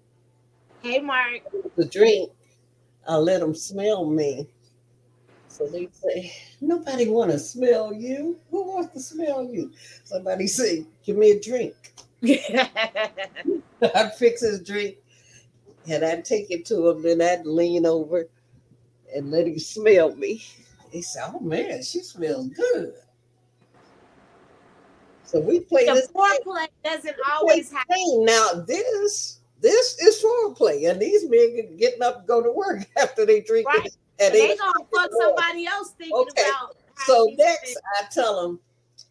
[0.81, 1.41] Hey, Mark.
[1.75, 2.31] the drink,
[3.07, 4.47] I'll let them smell me.
[5.47, 8.37] So they say, nobody want to smell you.
[8.51, 9.71] Who wants to smell you?
[10.03, 11.73] Somebody say, give me a drink.
[12.23, 14.97] I'd fix his drink
[15.89, 17.01] and I'd take it to him.
[17.01, 18.27] Then I'd lean over
[19.15, 20.43] and let him smell me.
[20.91, 22.93] He said, oh man, she smells good.
[25.23, 28.25] So we play this the foreplay doesn't always happen.
[28.25, 33.25] Now this this is foreplay, and these men getting up and go to work after
[33.25, 33.91] they drink Right.
[34.19, 36.75] At they eight gonna fuck somebody else thinking Okay, about.
[37.05, 38.59] So next, I tell them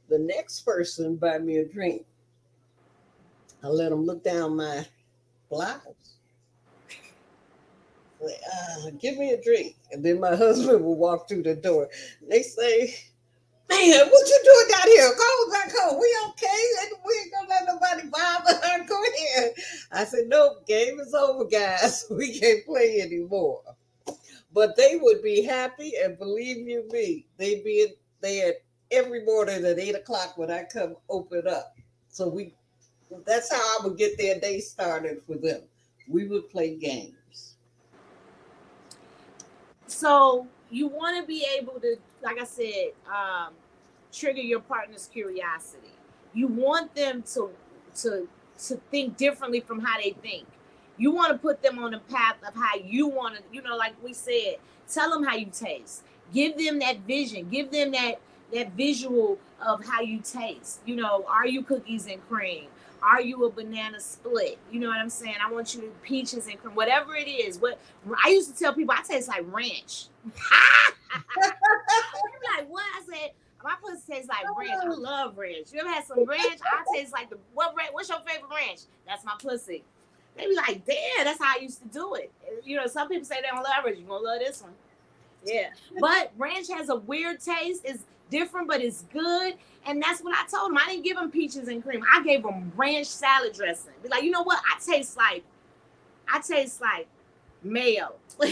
[0.09, 2.05] the next person buy me a drink.
[3.63, 4.85] I let them look down my
[5.49, 5.81] blouse.
[8.21, 11.89] Say, uh, give me a drink, and then my husband will walk through the door.
[12.29, 12.95] They say,
[13.69, 15.15] "Man, what you doing down here?
[15.17, 16.01] Go back home.
[16.01, 16.97] We okay?
[17.05, 18.85] We ain't gonna let nobody bother her.
[18.89, 19.53] Go ahead."
[19.93, 22.07] I said, "Nope, game is over, guys.
[22.11, 23.63] We can't play anymore."
[24.53, 27.89] But they would be happy, and believe you me, they'd be
[28.21, 28.55] there
[28.91, 31.75] every morning at eight o'clock when I come open up.
[32.09, 32.55] So we,
[33.27, 35.63] that's how I would get their day started for them.
[36.09, 37.17] We would play games.
[39.87, 43.53] so you want to be able to, like I said, um,
[44.13, 45.93] trigger your partner's curiosity.
[46.35, 47.51] You want them to
[48.03, 48.29] to
[48.67, 50.47] to think differently from how they think.
[50.99, 53.77] You want to put them on the path of how you want to, you know,
[53.77, 54.57] like we said,
[54.91, 56.03] tell them how you taste.
[56.33, 57.49] Give them that vision.
[57.51, 58.21] Give them that
[58.53, 60.81] that visual of how you taste.
[60.87, 62.67] You know, are you cookies and cream?
[63.07, 64.59] Are you a banana split?
[64.73, 65.37] You know what I'm saying?
[65.41, 67.59] I want you to peaches and cream, whatever it is.
[67.59, 67.79] What
[68.25, 70.07] I used to tell people, I taste like ranch.
[72.57, 72.85] Like, what?
[72.97, 73.31] I said,
[73.63, 74.83] my pussy tastes like ranch.
[74.85, 75.69] I love ranch.
[75.73, 76.61] You ever had some ranch?
[76.63, 77.75] I taste like the what?
[77.77, 78.81] Ranch, what's your favorite ranch?
[79.07, 79.85] That's my pussy.
[80.37, 82.31] They be like, damn, that's how I used to do it.
[82.65, 83.99] You know, some people say they don't love ranch.
[83.99, 84.73] You gonna love this one?
[85.45, 85.69] Yeah,
[86.01, 87.83] but ranch has a weird taste.
[87.85, 89.55] It's different, but it's good.
[89.87, 90.79] And that's what I told him.
[90.79, 92.03] I didn't give him peaches and cream.
[92.13, 93.93] I gave him ranch salad dressing.
[94.03, 94.61] Be like, you know what?
[94.61, 95.45] I taste like,
[96.29, 97.07] I taste like
[97.63, 98.15] mayo.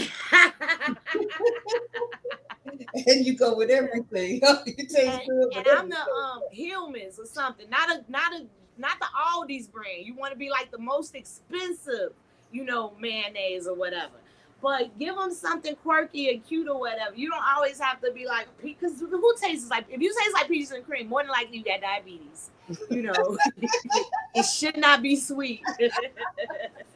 [3.07, 4.41] And you go with everything.
[4.65, 5.57] you taste and, good.
[5.57, 7.69] and I'm the um Hellmann's or something.
[7.69, 8.45] Not a not a
[8.77, 10.05] not the Aldi's brand.
[10.05, 12.13] You want to be like the most expensive,
[12.51, 14.13] you know, mayonnaise or whatever.
[14.65, 17.15] But give them something quirky and cute or whatever.
[17.15, 20.47] You don't always have to be like because who tastes like if you taste like
[20.47, 22.49] peaches and cream, more than likely you got diabetes.
[22.89, 23.37] You know,
[24.33, 25.61] it should not be sweet.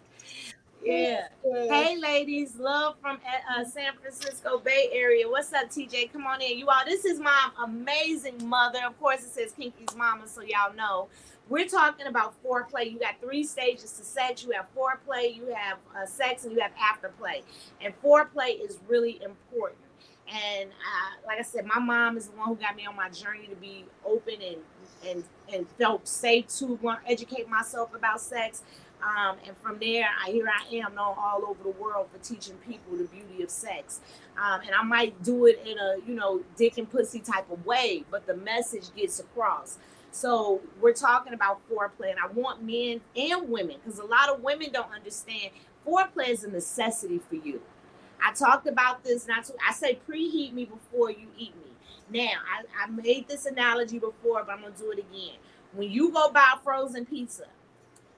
[0.83, 1.27] yeah.
[1.43, 5.29] Hey, ladies, love from uh, San Francisco Bay Area.
[5.29, 6.11] What's up, TJ?
[6.13, 6.85] Come on in, you all.
[6.85, 8.79] This is my amazing mother.
[8.85, 11.07] Of course, it says Kinky's mama, so y'all know.
[11.49, 12.91] We're talking about foreplay.
[12.91, 14.43] You got three stages to sex.
[14.43, 17.41] You have foreplay, you have uh, sex, and you have afterplay.
[17.81, 19.79] And foreplay is really important.
[20.31, 23.09] And uh, like I said, my mom is the one who got me on my
[23.09, 24.57] journey to be open and
[25.07, 28.61] and and felt safe to want to educate myself about sex.
[29.01, 32.55] Um, and from there, I here I am known all over the world for teaching
[32.67, 34.01] people the beauty of sex.
[34.37, 37.65] Um, and I might do it in a you know dick and pussy type of
[37.65, 39.77] way, but the message gets across.
[40.11, 44.41] So we're talking about foreplay, and I want men and women because a lot of
[44.41, 45.51] women don't understand
[45.87, 47.61] foreplay is a necessity for you.
[48.21, 51.71] I talked about this, not and I say preheat me before you eat me.
[52.11, 55.37] Now, I, I made this analogy before, but I'm gonna do it again.
[55.73, 57.45] When you go buy frozen pizza,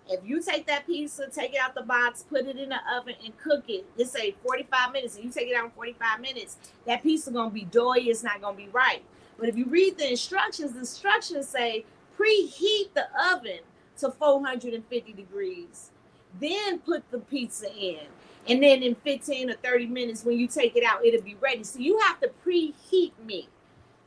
[0.10, 3.16] if you take that pizza, take it out the box, put it in the oven,
[3.24, 6.58] and cook it, let's say 45 minutes, and you take it out in 45 minutes,
[6.86, 8.10] that pizza is gonna be doughy.
[8.10, 9.04] It's not gonna be right.
[9.38, 11.86] But if you read the instructions, the instructions say
[12.20, 13.60] preheat the oven
[13.98, 15.92] to 450 degrees,
[16.40, 18.00] then put the pizza in.
[18.48, 21.64] And then in 15 or 30 minutes, when you take it out, it'll be ready.
[21.64, 23.48] So you have to preheat me.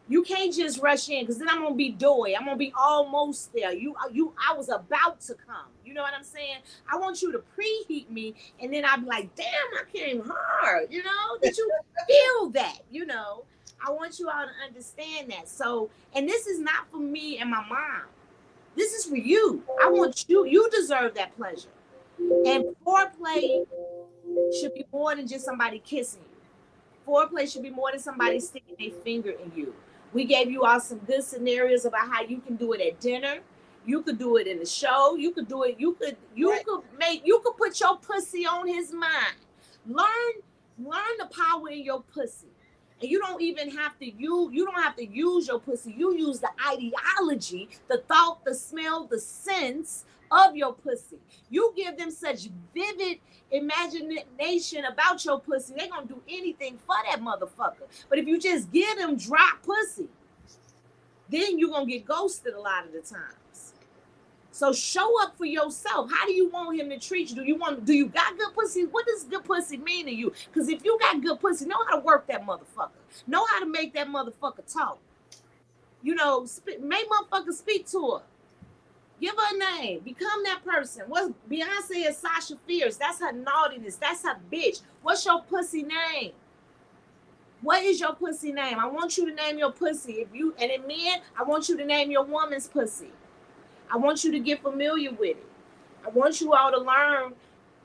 [0.06, 2.34] You can't just rush in because then I'm gonna be doy.
[2.36, 3.72] I'm gonna be almost there.
[3.72, 5.66] You, uh, you, I was about to come.
[5.84, 6.58] You know what I'm saying?
[6.92, 10.88] I want you to preheat me, and then I'll be like, "Damn, I came hard."
[10.90, 11.38] You know?
[11.42, 11.72] Did you
[12.08, 12.80] feel that?
[12.90, 13.44] You know?
[13.86, 15.48] I want you all to understand that.
[15.48, 18.02] So, and this is not for me and my mom.
[18.76, 19.62] This is for you.
[19.82, 20.46] I want you.
[20.46, 21.68] You deserve that pleasure.
[22.18, 23.66] And foreplay
[24.60, 27.12] should be more than just somebody kissing you.
[27.12, 29.74] Foreplay should be more than somebody sticking a finger in you.
[30.14, 33.40] We gave you all some good scenarios about how you can do it at dinner.
[33.86, 35.16] You could do it in the show.
[35.16, 35.76] You could do it.
[35.80, 36.18] You could.
[36.36, 36.66] You Right.
[36.66, 37.22] could make.
[37.26, 39.36] You could put your pussy on his mind.
[39.86, 40.34] Learn.
[40.78, 42.48] Learn the power in your pussy.
[43.02, 44.50] And you don't even have to use.
[44.54, 45.94] You don't have to use your pussy.
[45.98, 51.18] You use the ideology, the thought, the smell, the sense of your pussy.
[51.50, 57.20] You give them such vivid imagination about your pussy, they're gonna do anything for that
[57.20, 57.86] motherfucker.
[58.08, 60.08] But if you just give them dry pussy,
[61.28, 63.72] then you're gonna get ghosted a lot of the times.
[64.50, 66.10] So show up for yourself.
[66.12, 67.36] How do you want him to treat you?
[67.36, 68.84] Do you want do you got good pussy?
[68.84, 70.32] What does good pussy mean to you?
[70.52, 72.90] Because if you got good pussy, know how to work that motherfucker.
[73.26, 74.98] Know how to make that motherfucker talk.
[76.02, 78.22] You know, sp- make motherfucker speak to her.
[79.20, 80.00] Give her a name.
[80.00, 81.04] Become that person.
[81.08, 82.96] What Beyonce is Sasha Fierce.
[82.96, 83.96] That's her naughtiness.
[83.96, 84.82] That's her bitch.
[85.02, 86.32] What's your pussy name?
[87.62, 88.78] What is your pussy name?
[88.78, 90.14] I want you to name your pussy.
[90.14, 93.10] If you and in men, I want you to name your woman's pussy.
[93.90, 95.46] I want you to get familiar with it.
[96.04, 97.32] I want you all to learn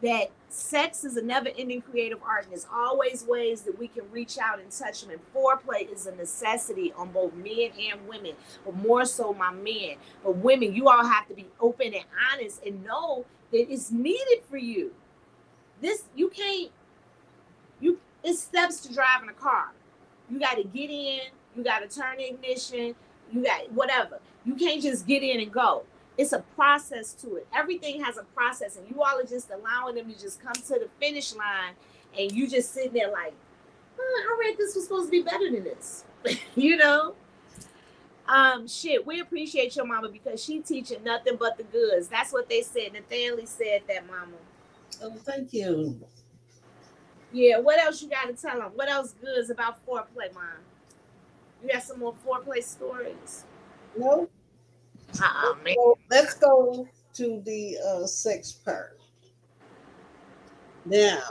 [0.01, 4.37] that sex is a never-ending creative art, and there's always ways that we can reach
[4.37, 5.11] out and touch them.
[5.11, 8.33] And foreplay is a necessity on both men and women,
[8.65, 9.95] but more so my men.
[10.23, 14.43] But women, you all have to be open and honest and know that it's needed
[14.49, 14.93] for you.
[15.81, 16.71] This you can't.
[17.79, 19.71] You it's steps to driving a car.
[20.29, 21.21] You got to get in.
[21.55, 22.95] You got to turn ignition.
[23.31, 24.19] You got whatever.
[24.45, 25.83] You can't just get in and go
[26.19, 27.47] it's a process to it.
[27.55, 30.73] Everything has a process, and you all are just allowing them to just come to
[30.73, 31.75] the finish line,
[32.17, 33.33] and you just sitting there like,
[33.97, 36.03] oh, I read this was supposed to be better than this,
[36.55, 37.15] you know.
[38.27, 42.09] Um, shit, we appreciate your mama because she teaching nothing but the goods.
[42.09, 42.91] That's what they said.
[42.93, 44.35] Nathaniel said that, mama.
[45.01, 45.99] Oh, thank you.
[47.31, 48.71] Yeah, what else you got to tell them?
[48.75, 50.43] What else goods about foreplay, mom?
[51.63, 53.45] You got some more foreplay stories?
[53.97, 54.29] No,
[55.21, 55.57] Oh.
[55.65, 58.99] So let's go to the uh, sex part.
[60.85, 61.21] Now,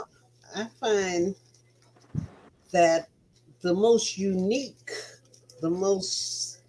[0.54, 1.34] I find
[2.72, 3.08] that
[3.60, 4.90] the most unique,
[5.60, 6.60] the most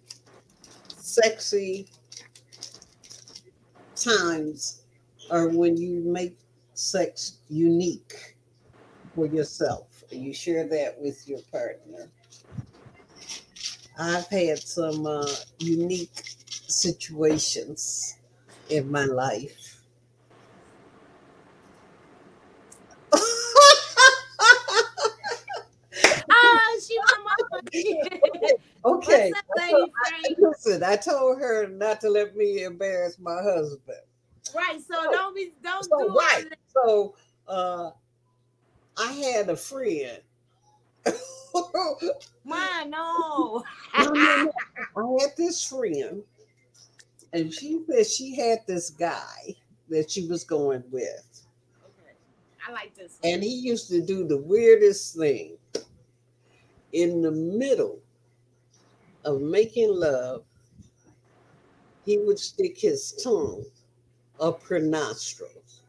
[0.96, 1.88] sexy
[3.94, 4.82] times
[5.30, 6.36] are when you make
[6.74, 8.36] sex unique
[9.14, 10.02] for yourself.
[10.10, 12.08] You share that with your partner.
[13.98, 15.26] I've had some uh,
[15.58, 16.29] unique
[16.80, 18.16] situations
[18.68, 19.82] in my life.
[26.32, 26.96] Ah, she
[28.84, 29.90] okay, up, I told,
[30.38, 33.98] listen, I told her not to let me embarrass my husband.
[34.54, 36.46] Right, so don't be don't So, do right.
[36.50, 36.58] it.
[36.68, 37.14] So
[37.48, 37.90] uh,
[38.96, 40.20] I had a friend.
[42.44, 43.64] Mine, no.
[43.98, 44.52] No, no, no.
[44.96, 46.22] I had this friend,
[47.32, 49.54] and she said she had this guy
[49.88, 51.46] that she was going with.
[51.84, 52.12] Okay.
[52.66, 53.18] I like this.
[53.22, 55.56] And he used to do the weirdest thing.
[56.92, 58.00] In the middle
[59.24, 60.44] of making love,
[62.04, 63.64] he would stick his tongue
[64.40, 65.82] up her nostrils.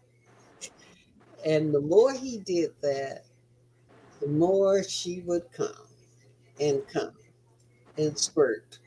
[1.43, 3.23] And the more he did that,
[4.19, 5.87] the more she would come
[6.59, 7.13] and come
[7.97, 8.77] and squirt.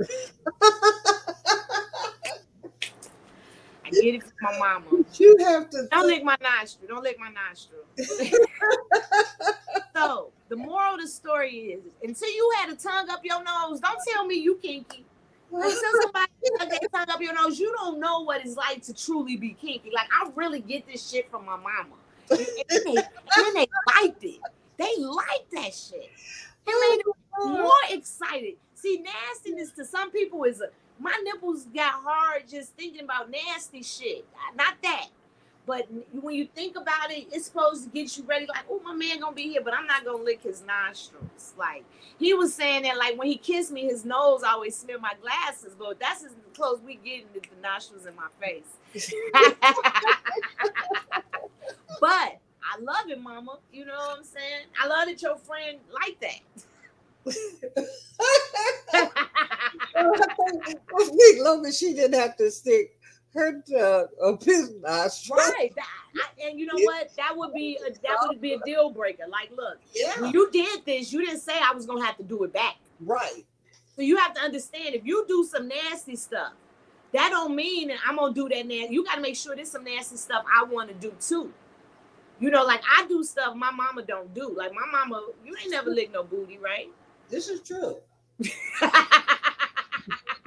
[3.88, 5.04] I get it from my mama.
[5.14, 6.88] You have to Don't lick my nostril.
[6.88, 7.80] Don't lick my nostril.
[9.96, 13.80] so the moral of the story is until you had a tongue up your nose,
[13.80, 15.04] don't tell me you kinky.
[15.50, 15.72] Until
[16.02, 19.54] somebody their tongue up your nose, you don't know what it's like to truly be
[19.54, 19.90] kinky.
[19.94, 21.96] Like I really get this shit from my mama.
[22.30, 24.40] And, and they, and they liked it.
[24.76, 26.10] They liked that shit.
[26.66, 28.54] It made them oh, more excited.
[28.74, 30.68] See, nastiness to some people is a
[30.98, 34.24] my nipples got hard just thinking about nasty shit.
[34.56, 35.06] Not that.
[35.66, 38.46] But when you think about it, it's supposed to get you ready.
[38.46, 41.52] Like, oh, my man gonna be here, but I'm not gonna lick his nostrils.
[41.58, 41.84] Like
[42.18, 45.74] he was saying that, like when he kissed me, his nose always smeared my glasses.
[45.78, 48.78] But that's as close we getting to the nostrils in my face.
[52.00, 53.58] but I love it, Mama.
[53.70, 54.64] You know what I'm saying?
[54.82, 56.40] I love that your friend like that.
[59.94, 62.98] As long as she didn't have to stick
[63.34, 65.38] her tongue up his nostril.
[65.38, 65.72] right.
[65.78, 65.84] I-
[66.42, 67.14] and you know what?
[67.16, 69.24] That would be a, that would be a deal breaker.
[69.28, 70.20] Like, look, Yeah.
[70.20, 72.76] when you did this, you didn't say I was gonna have to do it back.
[73.00, 73.44] Right.
[73.94, 76.52] So you have to understand if you do some nasty stuff,
[77.12, 78.86] that don't mean that I'm gonna do that now.
[78.88, 81.52] You gotta make sure there's some nasty stuff I want to do too.
[82.40, 84.54] You know, like I do stuff my mama don't do.
[84.56, 86.88] Like my mama, you ain't never licked no booty, right?
[87.28, 87.96] This is true.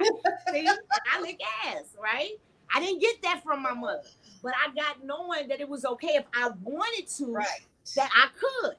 [0.52, 0.68] See,
[1.12, 2.32] I lick ass, right?
[2.74, 4.02] I didn't get that from my mother,
[4.42, 7.46] but I got knowing that it was okay if I wanted to, Right.
[7.96, 8.76] that I could.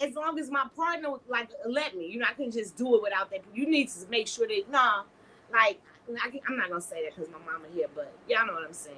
[0.00, 3.02] As long as my partner like let me, you know, I can just do it
[3.02, 3.42] without that.
[3.54, 5.02] You need to make sure that nah,
[5.52, 5.80] like
[6.22, 8.72] I I'm not gonna say that because my mama here, but y'all know what I'm
[8.74, 8.96] saying.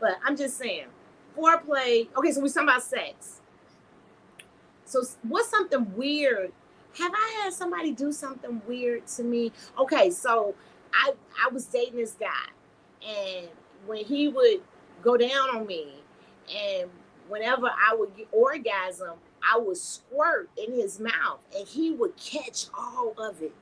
[0.00, 0.86] But I'm just saying,
[1.36, 2.08] foreplay.
[2.16, 3.40] Okay, so we talking about sex.
[4.86, 6.52] So what's something weird?
[6.98, 9.52] Have I had somebody do something weird to me?
[9.78, 10.54] Okay, so
[10.92, 11.12] I
[11.44, 13.48] I was dating this guy, and
[13.86, 14.60] when he would
[15.02, 15.94] go down on me,
[16.54, 16.90] and
[17.28, 22.66] whenever I would get orgasm, I would squirt in his mouth, and he would catch
[22.76, 23.52] all of it,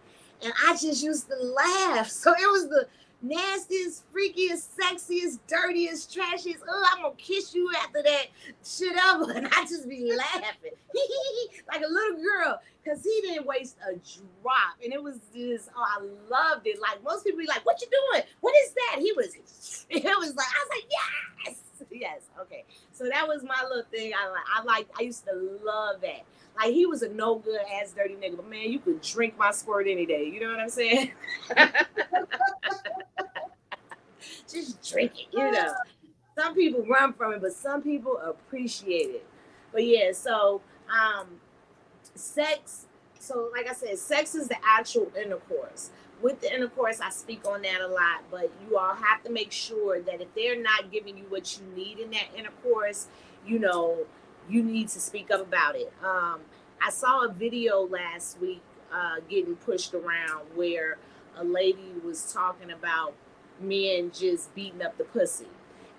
[0.43, 2.09] and I just used to laugh.
[2.11, 2.87] So it was the
[3.25, 6.61] nastiest, freakiest, sexiest, dirtiest, trashiest.
[6.69, 8.27] Oh, I'm gonna kiss you after that
[8.65, 10.73] shit ever, and I just be laughing
[11.69, 15.83] like a little girl, Cause he didn't waste a drop, and it was just oh,
[15.83, 16.79] I loved it.
[16.83, 18.25] Like most people be like, "What you doing?
[18.43, 19.35] What is that?" He was,
[19.89, 20.91] it was like I was like,
[21.47, 21.57] "Yes,
[21.91, 24.13] yes, okay." So that was my little thing.
[24.13, 25.33] I like, I like, I used to
[25.65, 26.25] love that.
[26.57, 29.51] Like he was a no good ass dirty nigga, but man, you could drink my
[29.51, 30.25] squirt any day.
[30.25, 31.11] You know what I'm saying?
[34.51, 35.73] Just drink it, you know.
[36.39, 39.27] Some people run from it, but some people appreciate it.
[39.73, 41.27] But yeah, so um
[42.15, 42.87] sex,
[43.19, 45.91] so like I said, sex is the actual intercourse.
[46.23, 49.53] With the intercourse, I speak on that a lot, but you all have to make
[49.53, 53.09] sure that if they're not giving you what you need in that intercourse,
[53.47, 54.07] you know,
[54.49, 55.93] you need to speak up about it.
[56.03, 56.41] Um,
[56.81, 60.99] I saw a video last week uh, getting pushed around where
[61.37, 63.15] a lady was talking about
[63.61, 65.49] men just beating up the pussy.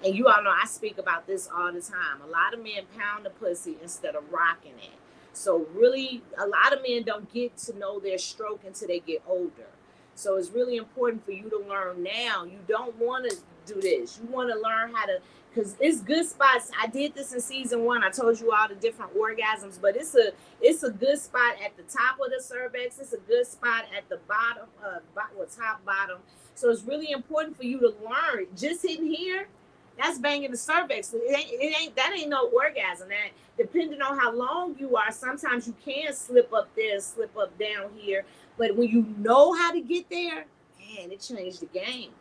[0.04, 2.22] And you all know I speak about this all the time.
[2.24, 5.00] A lot of men pound the pussy instead of rocking it.
[5.34, 9.24] So really, a lot of men don't get to know their stroke until they get
[9.28, 9.68] older.
[10.14, 12.46] So it's really important for you to learn now.
[12.46, 14.20] You don't want to do this.
[14.22, 15.20] You want to learn how to,
[15.56, 16.70] because it's good spots.
[16.80, 18.04] I did this in season one.
[18.04, 20.32] I told you all the different orgasms, but it's a
[20.62, 23.00] it's a good spot at the top of the cervix.
[23.00, 26.18] It's a good spot at the bottom, uh, well, top bottom.
[26.56, 28.48] So it's really important for you to learn.
[28.56, 29.48] Just hitting here,
[29.98, 31.14] that's banging the cervix.
[31.14, 33.10] It ain't, it ain't that ain't no orgasm.
[33.10, 37.58] That depending on how long you are, sometimes you can slip up there, slip up
[37.58, 38.26] down here.
[38.58, 40.46] But when you know how to get there,
[40.80, 42.12] man, it changed the game.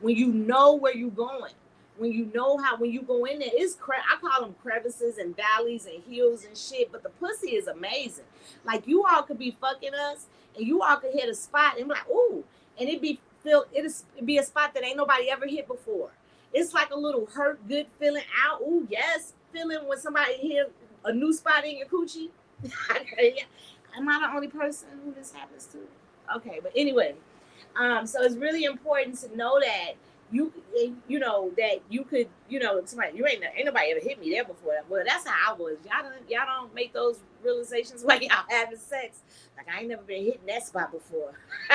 [0.00, 1.52] When you know where you're going,
[1.98, 5.18] when you know how, when you go in there, it's cre- I call them crevices
[5.18, 6.90] and valleys and hills and shit.
[6.90, 8.24] But the pussy is amazing.
[8.64, 10.26] Like you all could be fucking us,
[10.56, 12.44] and you all could hit a spot and be like, ooh,
[12.78, 13.92] and it'd be feel it'd
[14.24, 16.10] be a spot that ain't nobody ever hit before.
[16.52, 18.60] It's like a little hurt, good feeling out.
[18.62, 20.72] Ooh, yes, feeling when somebody hit
[21.04, 22.30] a new spot in your coochie.
[23.96, 25.78] Am I the only person who this happens to?
[26.36, 27.14] Okay, but anyway,
[27.76, 29.92] um, so it's really important to know that
[30.32, 30.52] you
[31.08, 34.30] you know that you could you know somebody you ain't ain't nobody ever hit me
[34.30, 34.74] there before.
[34.88, 35.76] Well, that's how I was.
[35.84, 39.20] Y'all don't y'all don't make those realizations while y'all having sex.
[39.56, 41.34] Like I ain't never been hitting that spot before.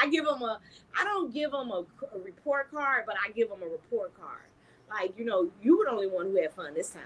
[0.00, 0.60] I give them a
[0.98, 1.84] I don't give them a,
[2.14, 4.48] a report card, but I give them a report card.
[4.90, 7.02] Like you know, you were the only one who had fun this time.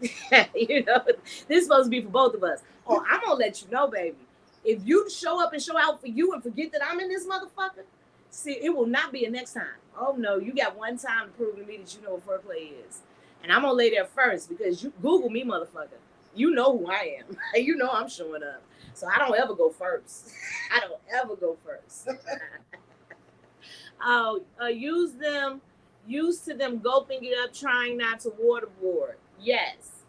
[0.54, 1.00] you know,
[1.48, 2.60] this is supposed to be for both of us.
[2.86, 4.16] Oh, I'm gonna let you know, baby.
[4.64, 7.26] If you show up and show out for you and forget that I'm in this
[7.26, 7.84] motherfucker,
[8.30, 9.66] see, it will not be a next time.
[9.98, 12.72] Oh no, you got one time to prove to me that you know what foreplay
[12.88, 13.00] is.
[13.42, 15.98] And I'm gonna lay there first because you Google me, motherfucker.
[16.34, 17.36] You know who I am.
[17.54, 18.62] you know I'm showing up.
[18.94, 20.30] So I don't ever go first.
[20.74, 22.08] I don't ever go first.
[24.00, 25.60] uh, uh, use them,
[26.06, 29.14] used to them gulping it up, trying not to waterboard.
[29.40, 30.04] Yes.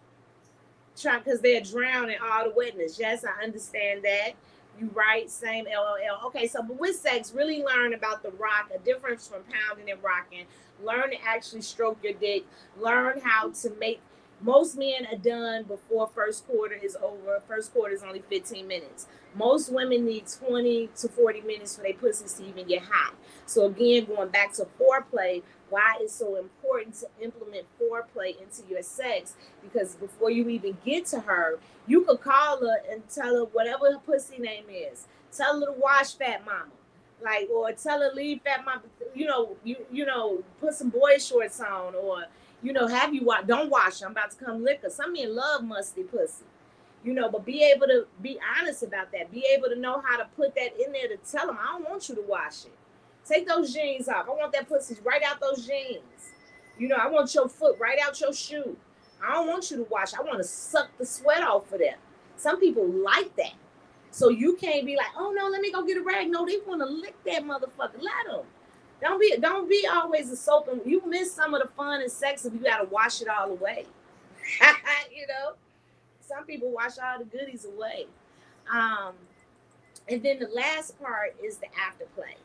[1.00, 3.00] Try because they're drowning all the wetness.
[3.00, 4.32] Yes, I understand that.
[4.80, 6.28] You right, same LOL.
[6.28, 10.02] Okay, so but with sex, really learn about the rock, a difference from pounding and
[10.02, 10.46] rocking.
[10.82, 12.46] Learn to actually stroke your dick.
[12.80, 14.00] Learn how to make
[14.42, 17.42] most men are done before first quarter is over.
[17.46, 19.08] First quarter is only 15 minutes.
[19.36, 23.16] Most women need 20 to 40 minutes for their pussies to even get hot.
[23.46, 28.82] So again, going back to foreplay, why it's so important to implement foreplay into your
[28.84, 33.46] sex because before you even get to her, you could call her and tell her
[33.46, 35.08] whatever her pussy name is.
[35.36, 36.72] Tell her to wash fat mama.
[37.22, 41.18] Like or tell her leave fat mama, you know, you you know, put some boy
[41.18, 42.26] shorts on or
[42.62, 43.48] you know, have you watch?
[43.48, 44.02] Don't wash.
[44.02, 44.90] I'm about to come liquor.
[44.90, 46.44] Some men love musty pussy,
[47.04, 49.32] you know, but be able to be honest about that.
[49.32, 51.90] Be able to know how to put that in there to tell them, I don't
[51.90, 52.79] want you to wash it.
[53.30, 54.28] Take those jeans off.
[54.28, 56.32] I want that pussy right out those jeans.
[56.78, 58.76] You know, I want your foot right out your shoe.
[59.24, 60.14] I don't want you to wash.
[60.14, 61.98] I want to suck the sweat off of them.
[62.38, 63.54] Some people like that.
[64.12, 66.32] So you can't be like, oh no, let me go get a rag.
[66.32, 68.02] No, they want to lick that motherfucker.
[68.02, 68.46] Let them.
[69.02, 72.12] Don't be don't be always a soap and you miss some of the fun and
[72.12, 73.86] sex if you gotta wash it all away.
[75.16, 75.54] you know,
[76.22, 78.08] some people wash all the goodies away.
[78.74, 79.14] Um,
[80.08, 82.36] and then the last part is the afterplay.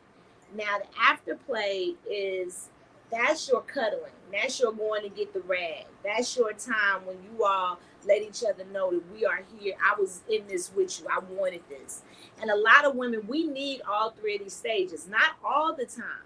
[0.55, 2.69] Now the afterplay is
[3.11, 4.11] that's your cuddling.
[4.31, 5.85] That's your going to get the rag.
[6.03, 9.75] That's your time when you all let each other know that we are here.
[9.83, 11.07] I was in this with you.
[11.09, 12.01] I wanted this.
[12.41, 15.07] And a lot of women, we need all three of these stages.
[15.07, 16.25] Not all the time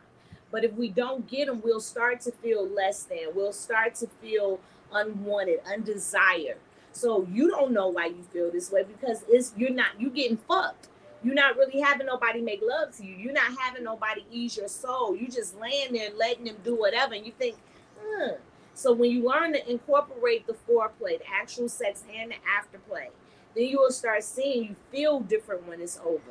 [0.52, 3.36] but if we don't get them, we'll start to feel less than.
[3.36, 4.60] We'll start to feel
[4.92, 6.58] unwanted, undesired.
[6.92, 10.38] So you don't know why you feel this way because it's you're not you getting
[10.38, 10.88] fucked.
[11.24, 13.16] You're not really having nobody make love to you.
[13.16, 15.16] You're not having nobody ease your soul.
[15.16, 17.58] You just laying there letting them do whatever, and you think,
[18.74, 23.10] So when you learn to incorporate the foreplay, the actual sex and the afterplay,
[23.56, 26.22] then you will start seeing you feel different when it's over.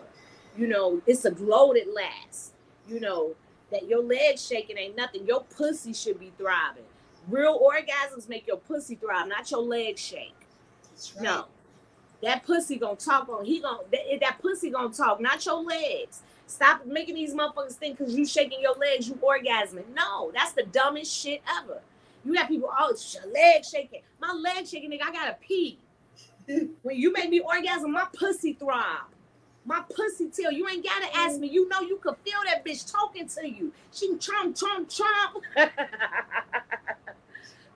[0.57, 2.53] You know, it's a glow that lasts.
[2.89, 3.35] You know,
[3.71, 5.27] that your legs shaking ain't nothing.
[5.27, 6.85] Your pussy should be thriving.
[7.29, 10.35] Real orgasms make your pussy thrive, not your legs shake.
[10.91, 11.25] That's right.
[11.25, 11.45] No.
[12.23, 16.23] That pussy gonna talk on he gonna that, that pussy gonna talk, not your legs.
[16.47, 19.85] Stop making these motherfuckers think because you shaking your legs, you orgasming.
[19.95, 21.81] No, that's the dumbest shit ever.
[22.25, 24.01] You got people, oh, it's your leg shaking.
[24.21, 25.79] My leg shaking, nigga, I gotta pee.
[26.83, 29.09] when you make me orgasm, my pussy throb.
[29.65, 31.49] My pussy tell you ain't gotta ask me.
[31.49, 33.71] You know you could feel that bitch talking to you.
[33.93, 35.45] She chomp chomp trump.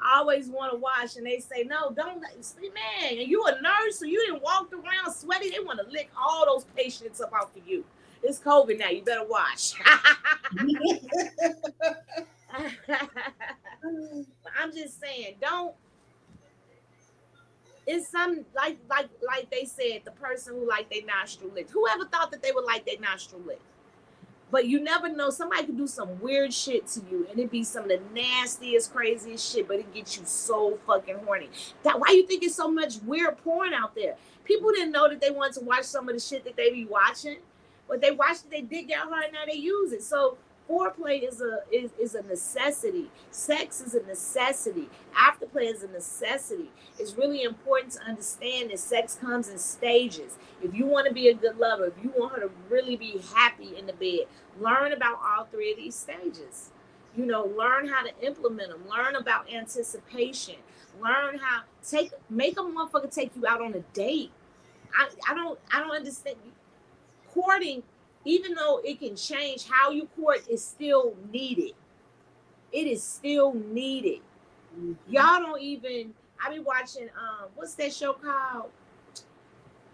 [0.04, 3.18] Always want to watch, and they say, no, don't man.
[3.18, 5.50] And you a nurse, so you didn't walk around sweaty.
[5.50, 7.84] They want to lick all those patients up off of you.
[8.22, 8.88] It's COVID now.
[8.88, 9.74] You better watch.
[14.58, 15.74] I'm just saying, don't.
[17.84, 21.70] It's some like like like they said, the person who like their nostril licked.
[21.70, 23.62] Whoever thought that they would like their nostril licked?
[24.52, 25.30] But you never know.
[25.30, 28.92] Somebody could do some weird shit to you, and it be some of the nastiest,
[28.92, 29.66] craziest shit.
[29.66, 31.48] But it gets you so fucking horny.
[31.84, 34.16] That why you think it's so much weird porn out there?
[34.44, 36.84] People didn't know that they wanted to watch some of the shit that they be
[36.84, 37.38] watching,
[37.88, 38.50] but they watched it.
[38.50, 39.32] They dig their hard.
[39.32, 40.02] now they use it.
[40.02, 40.36] So
[40.68, 43.10] foreplay is a is, is a necessity.
[43.30, 44.88] Sex is a necessity.
[45.14, 46.70] Afterplay is a necessity.
[46.98, 50.36] It's really important to understand that sex comes in stages.
[50.62, 53.20] If you want to be a good lover, if you want her to really be
[53.34, 54.26] happy in the bed,
[54.60, 56.70] learn about all three of these stages.
[57.16, 58.82] You know, learn how to implement them.
[58.88, 60.56] Learn about anticipation.
[61.02, 64.30] Learn how take make a motherfucker take you out on a date.
[64.96, 66.36] I, I don't I don't understand
[67.32, 67.82] courting
[68.24, 71.72] even though it can change how you court is still needed.
[72.72, 74.20] It is still needed.
[75.08, 76.14] Y'all don't even
[76.44, 78.70] i be watching um what's that show called?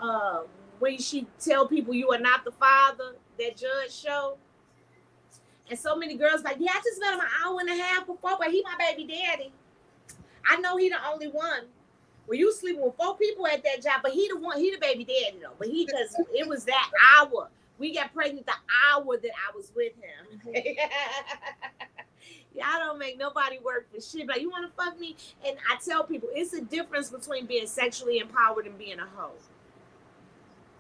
[0.01, 0.43] Uh
[0.79, 4.37] when she tell people you are not the father that judge show.
[5.69, 8.07] And so many girls like yeah i just met him an hour and a half
[8.07, 9.53] before but he my baby daddy.
[10.49, 11.65] I know he the only one.
[12.27, 14.79] Well, you sleeping with four people at that job, but he the one, he the
[14.79, 15.55] baby daddy though.
[15.59, 17.49] But he because it was that hour.
[17.79, 18.53] We got pregnant the
[18.93, 20.41] hour that I was with him.
[20.47, 20.81] Mm-hmm.
[22.55, 24.27] Y'all don't make nobody work for shit.
[24.27, 25.17] Like you want to fuck me,
[25.47, 29.31] and I tell people it's a difference between being sexually empowered and being a hoe.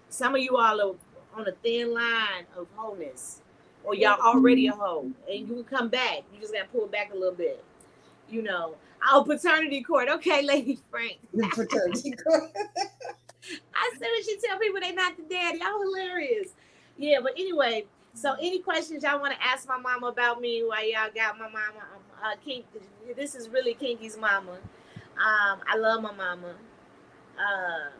[0.08, 0.94] Some of you all are
[1.38, 3.42] on a thin line of wholeness,
[3.84, 4.26] or y'all mm-hmm.
[4.26, 6.22] already a hoe, and you can come back.
[6.34, 7.62] You just gotta pull back a little bit.
[8.28, 8.74] You know,
[9.10, 10.08] oh, paternity court.
[10.08, 11.18] Okay, Lady Frank.
[11.52, 12.50] Paternity court.
[13.74, 15.58] I said when she tell people they not the daddy.
[15.58, 16.48] Y'all hilarious.
[16.98, 20.84] Yeah, but anyway, so any questions y'all want to ask my mama about me while
[20.84, 21.78] y'all got my mama?
[21.78, 22.66] Um, uh, Kink,
[23.16, 24.52] this is really Kinky's mama.
[24.52, 26.54] Um, I love my mama.
[27.38, 27.90] Uh,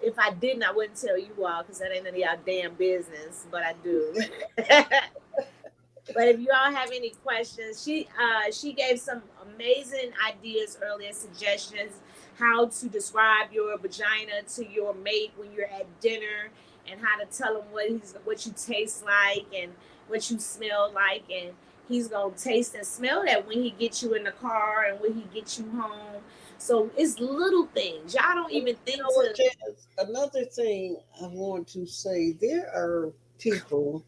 [0.00, 2.74] if I didn't, I wouldn't tell you all because that ain't none of y'all damn
[2.74, 3.46] business.
[3.50, 4.14] But I do.
[4.56, 9.22] but if you all have any questions, she uh, she gave some
[9.52, 11.94] amazing ideas earlier, suggestions
[12.38, 16.50] how to describe your vagina to your mate when you're at dinner
[16.90, 19.72] and how to tell him what he's what you taste like and
[20.08, 21.52] what you smell like and
[21.88, 25.14] he's gonna taste and smell that when he gets you in the car and when
[25.14, 26.22] he gets you home.
[26.58, 28.14] So it's little things.
[28.14, 29.50] Y'all don't even think You know what, to
[29.98, 34.04] Another thing I want to say there are people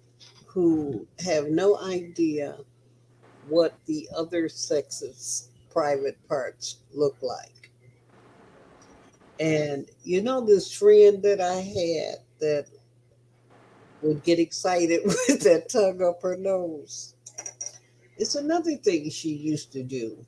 [0.46, 2.56] who have no idea
[3.48, 7.70] what the other sex's private parts look like.
[9.38, 12.66] And you know, this friend that I had that
[14.02, 17.14] would get excited with that tongue up her nose.
[18.16, 20.18] It's another thing she used to do.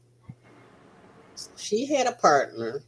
[1.56, 2.82] She had a partner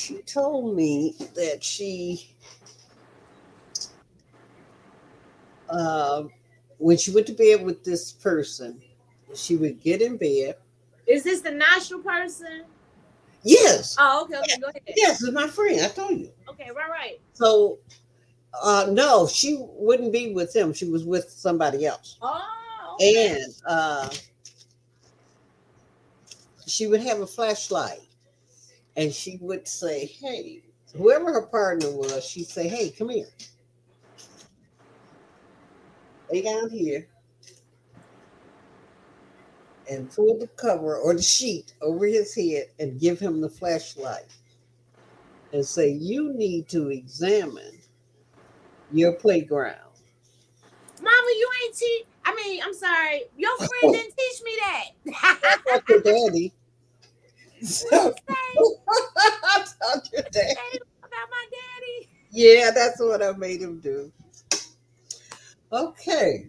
[0.00, 2.34] she told me that she
[5.68, 6.24] uh,
[6.78, 8.80] when she went to bed with this person
[9.34, 10.56] she would get in bed
[11.06, 12.64] is this the nostril person
[13.42, 13.96] yes.
[13.98, 14.82] Oh okay okay go ahead.
[14.96, 16.30] Yes it's my friend i told you.
[16.48, 17.20] Okay right right.
[17.32, 17.78] So
[18.62, 22.18] uh no she wouldn't be with him she was with somebody else.
[22.22, 23.32] Oh okay.
[23.32, 24.10] and uh
[26.66, 28.00] she would have a flashlight
[28.96, 30.62] and she would say hey
[30.96, 33.28] whoever her partner was she'd say hey come here.
[36.30, 37.08] Lay down here
[39.90, 44.26] and pull the cover or the sheet over his head and give him the flashlight
[45.52, 47.78] and say you need to examine
[48.92, 49.76] your playground
[51.02, 55.88] mama you ain't teach i mean i'm sorry your friend didn't teach me that what
[55.88, 56.52] your daddy
[57.62, 60.56] So, I told you that.
[61.00, 62.08] About my daddy.
[62.30, 64.10] Yeah, that's what I made him do.
[65.72, 66.46] Okay.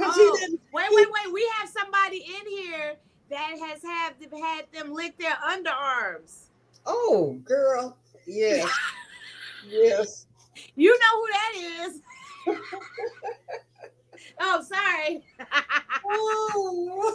[0.00, 0.38] Oh,
[0.72, 1.32] wait, wait, wait.
[1.32, 2.96] We have somebody in here
[3.30, 6.46] that has had had them lick their underarms.
[6.86, 7.96] Oh, girl.
[8.26, 8.70] Yes.
[9.68, 10.26] Yes.
[10.76, 11.52] You know who that
[11.86, 12.00] is.
[14.40, 15.22] oh, sorry.
[16.04, 17.14] Oh.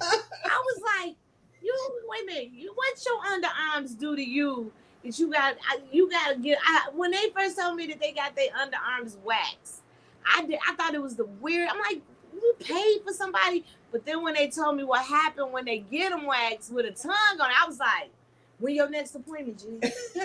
[0.44, 1.16] I was like,
[1.62, 1.74] you
[2.08, 2.50] wait a minute.
[2.52, 4.72] You what's your underarms do to you
[5.04, 5.56] that you got?
[5.92, 6.58] You got to get.
[6.64, 9.79] I, when they first told me that they got their underarms waxed,
[10.26, 10.58] I did.
[10.68, 11.68] I thought it was the weird.
[11.68, 12.00] I'm like,
[12.32, 16.10] you paid for somebody, but then when they told me what happened when they get
[16.10, 18.10] them waxed with a tongue on, it, I was like,
[18.58, 19.90] when your next appointment, G?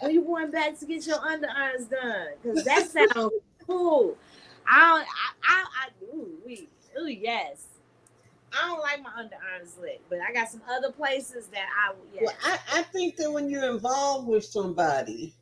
[0.00, 2.28] when you going back to get your underarms done?
[2.42, 3.32] Because that sounds
[3.66, 4.16] cool.
[4.66, 5.06] I don't.
[5.06, 5.32] I.
[5.42, 5.64] I.
[5.82, 6.68] I ooh, we.
[7.00, 7.64] Ooh, yes.
[8.52, 11.94] I don't like my underarms licked, but I got some other places that I.
[12.14, 12.20] Yeah.
[12.24, 15.34] Well, I, I think that when you're involved with somebody,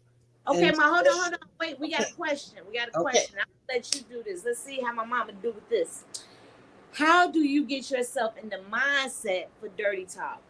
[0.48, 1.38] Okay, And- ma, hold on, hold on.
[1.60, 2.58] Wait, we got a question.
[2.68, 3.02] We got a Okay.
[3.02, 3.36] question.
[3.40, 4.44] I'll let you do this.
[4.44, 6.04] Let's see how my mama do with this.
[6.92, 10.42] How do you get yourself in the mindset for dirty talk?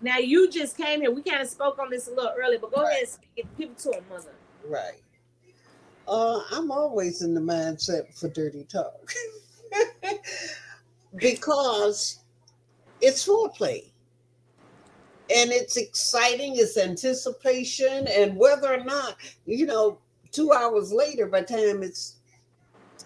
[0.00, 1.10] Now you just came here.
[1.10, 2.88] We kind of spoke on this a little earlier, but go Right.
[2.92, 4.32] ahead and speak people to a mother.
[4.64, 5.00] right?
[6.08, 9.12] Uh, I'm always in the mindset for dirty talk
[11.16, 12.20] because
[13.00, 13.90] it's foreplay
[15.34, 19.98] and it's exciting, it's anticipation, and whether or not, you know,
[20.30, 22.16] two hours later, by time it's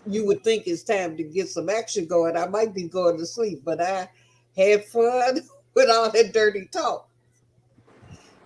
[0.06, 3.26] you would think it's time to get some action going, I might be going to
[3.26, 4.08] sleep, but I
[4.56, 5.40] had fun
[5.74, 7.08] with all that dirty talk.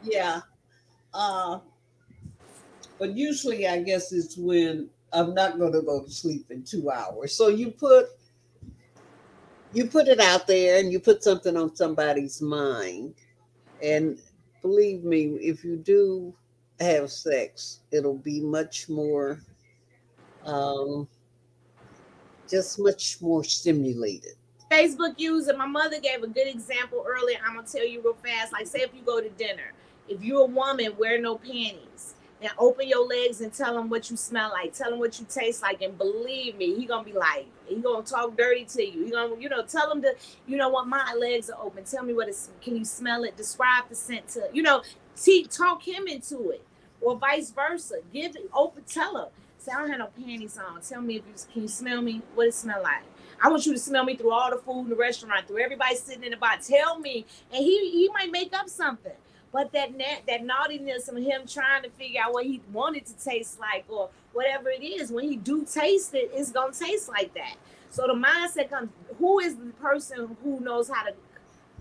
[0.03, 0.41] Yeah.
[1.13, 1.61] Uh,
[2.99, 6.91] but usually, I guess it's when I'm not going to go to sleep in two
[6.91, 7.35] hours.
[7.35, 8.09] So you put
[9.73, 13.15] you put it out there, and you put something on somebody's mind.
[13.85, 14.19] And
[14.63, 16.35] believe me, if you do
[16.81, 19.41] have sex, it'll be much more,
[20.45, 21.07] um,
[22.49, 24.33] just much more stimulated.
[24.71, 27.37] Facebook user, my mother gave a good example earlier.
[27.47, 28.53] I'm gonna tell you real fast.
[28.55, 29.73] Like, say if you go to dinner,
[30.09, 32.15] if you're a woman, wear no panties
[32.45, 35.27] and open your legs and tell him what you smell like, tell him what you
[35.29, 39.07] taste like, and believe me, he gonna be like, he gonna talk dirty to you.
[39.07, 40.15] He gonna, you know, tell him to,
[40.47, 41.85] you know what, my legs are open.
[41.85, 42.51] Tell me what it's.
[42.61, 43.37] Can you smell it?
[43.37, 44.83] Describe the scent to, you know,
[45.51, 46.65] talk him into it,
[47.01, 47.97] or vice versa.
[48.13, 48.85] Give it open.
[48.85, 49.29] Tell him.
[49.59, 50.83] Say I don't have no panties on.
[50.83, 52.21] Tell me if you can you smell me?
[52.35, 53.05] What it smell like?
[53.43, 55.97] I want you to smell me through all the food in the restaurant, through everybody
[55.97, 56.59] sitting in the bar.
[56.59, 59.13] Tell me, and he he might make up something.
[59.55, 63.15] But that na- that naughtiness of him trying to figure out what he wanted to
[63.25, 67.33] taste like or whatever it is, when he do taste it, it's gonna taste like
[67.35, 67.55] that.
[67.89, 68.91] So the mindset comes:
[69.21, 71.15] who is the person who knows how to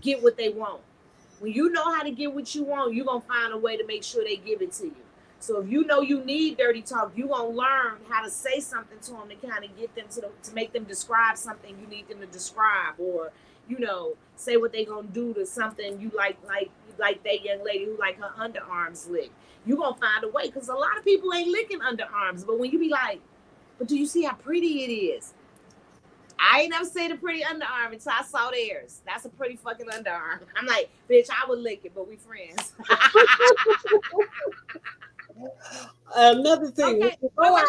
[0.00, 0.82] get what they want?
[1.40, 3.84] When you know how to get what you want, you're gonna find a way to
[3.84, 4.96] make sure they give it to you.
[5.40, 9.00] So if you know you need dirty talk, you're gonna learn how to say something
[9.00, 11.88] to them to kind of get them to the, to make them describe something you
[11.88, 13.32] need them to describe, or
[13.68, 17.64] you know, say what they gonna do to something you like, like like that young
[17.64, 19.32] lady who like her underarms licked.
[19.66, 22.46] You're gonna find a way because a lot of people ain't licking underarms.
[22.46, 23.20] But when you be like,
[23.78, 25.34] but do you see how pretty it is?
[26.38, 29.00] I ain't never seen a pretty underarm until I saw theirs.
[29.06, 30.40] That's a pretty fucking underarm.
[30.56, 32.72] I'm like, bitch, I would lick it, but we friends.
[36.16, 37.16] Another thing, okay.
[37.20, 37.66] you out,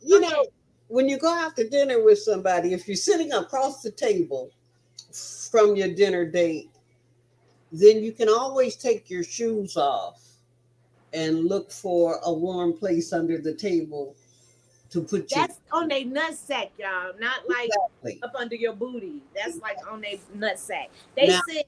[0.00, 0.28] you okay.
[0.28, 0.46] know,
[0.88, 4.50] when you go out to dinner with somebody, if you're sitting across the table
[5.50, 6.70] from your dinner date,
[7.72, 10.22] then you can always take your shoes off
[11.12, 14.14] and look for a warm place under the table
[14.90, 17.12] to put your That's on their nutsack, y'all.
[17.18, 17.70] Not like
[18.02, 18.20] Exactly.
[18.22, 19.22] up under your booty.
[19.34, 20.88] That's like on their nutsack.
[21.16, 21.64] They Now, said,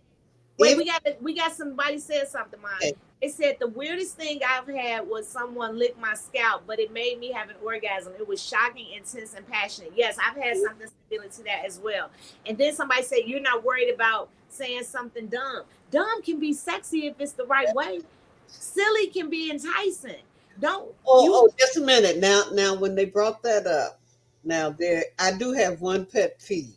[0.61, 2.73] wait, if- we got we got somebody said something, mine.
[2.79, 2.95] Okay.
[3.23, 7.19] They said the weirdest thing I've had was someone lick my scalp, but it made
[7.21, 8.15] me have an orgasm.
[8.19, 9.93] It was shocking, intense, and passionate.
[9.95, 12.11] Yes, I've had something similar to that as well.
[12.47, 15.65] And then somebody said, You're not worried about saying something dumb.
[15.91, 18.01] Dumb can be sexy if it's the right way.
[18.47, 20.23] Silly can be enticing.
[20.61, 22.19] Don't Oh, you oh, just a minute.
[22.19, 24.01] Now, now, when they brought that up,
[24.45, 26.75] now there, I do have one pet peeve.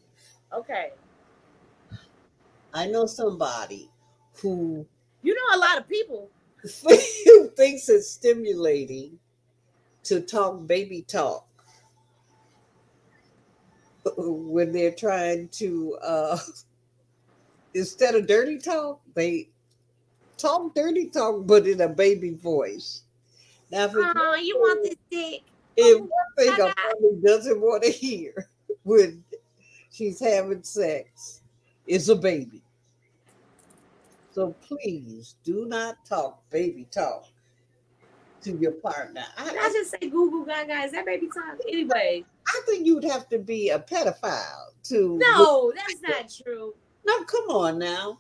[0.51, 0.91] okay.
[2.73, 3.89] I know somebody
[4.41, 4.85] who
[5.21, 6.29] You know a lot of people.
[7.25, 9.19] who thinks it's stimulating
[10.03, 11.47] to talk baby talk
[14.17, 16.37] when they're trying to uh
[17.73, 19.49] instead of dirty talk they
[20.37, 23.03] talk dirty talk but in a baby voice
[23.71, 25.41] now if Oh, you want this dick?
[25.77, 28.47] if one thing a woman doesn't want to hear
[28.83, 29.23] when
[29.91, 31.41] she's having sex
[31.87, 32.62] is a baby
[34.33, 37.25] So please do not talk baby talk
[38.41, 39.23] to your partner.
[39.37, 40.73] I, Did I just say Google Gaga?
[40.85, 41.57] Is that baby talk?
[41.67, 45.17] Anyway, I think you'd have to be a pedophile to.
[45.21, 46.73] no, that's not true.
[47.05, 48.19] No, come on now.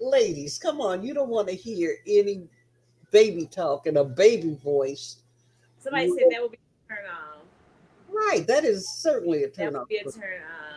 [0.00, 1.02] Ladies, come on.
[1.04, 2.44] You don't want to hear any
[3.10, 5.16] baby talk in a baby voice.
[5.78, 7.40] Somebody said that would be a turn on.
[8.08, 8.46] Right.
[8.46, 9.88] That is certainly a That turn would off.
[9.88, 10.67] be a turn on.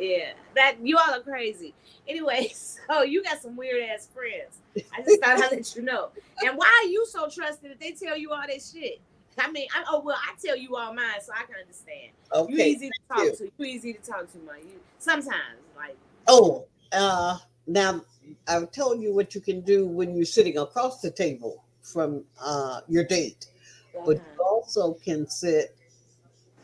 [0.00, 1.74] Yeah, that you all are crazy.
[2.08, 2.52] Anyway,
[2.88, 4.58] so you got some weird ass friends.
[4.96, 6.08] I just thought I'd let you know.
[6.42, 9.00] And why are you so trusted that they tell you all that shit?
[9.38, 12.12] I mean, I, oh well, I tell you all mine, so I can understand.
[12.32, 13.50] Okay, You easy to talk to.
[13.58, 14.56] You easy to talk to, man.
[14.62, 15.96] You sometimes like
[16.26, 18.02] Oh, uh, now
[18.48, 22.80] I've told you what you can do when you're sitting across the table from uh,
[22.88, 23.46] your date,
[23.92, 24.24] but uh-huh.
[24.36, 25.76] you also can sit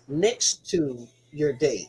[0.08, 1.88] next to your date.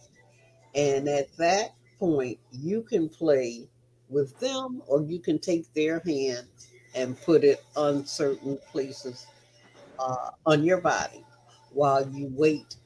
[0.78, 3.68] And at that point, you can play
[4.10, 6.48] with them or you can take their hand
[6.96, 9.26] and put it on certain places
[10.00, 11.26] uh, on your body
[11.74, 12.78] while you wait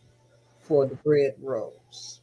[0.62, 2.22] for the bread rolls.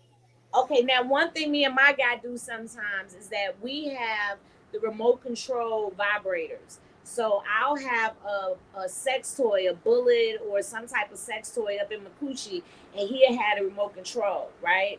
[0.55, 4.39] Okay, now one thing me and my guy do sometimes is that we have
[4.73, 6.79] the remote control vibrators.
[7.05, 11.79] So I'll have a, a sex toy, a bullet, or some type of sex toy
[11.81, 14.99] up in my and he had a remote control, right?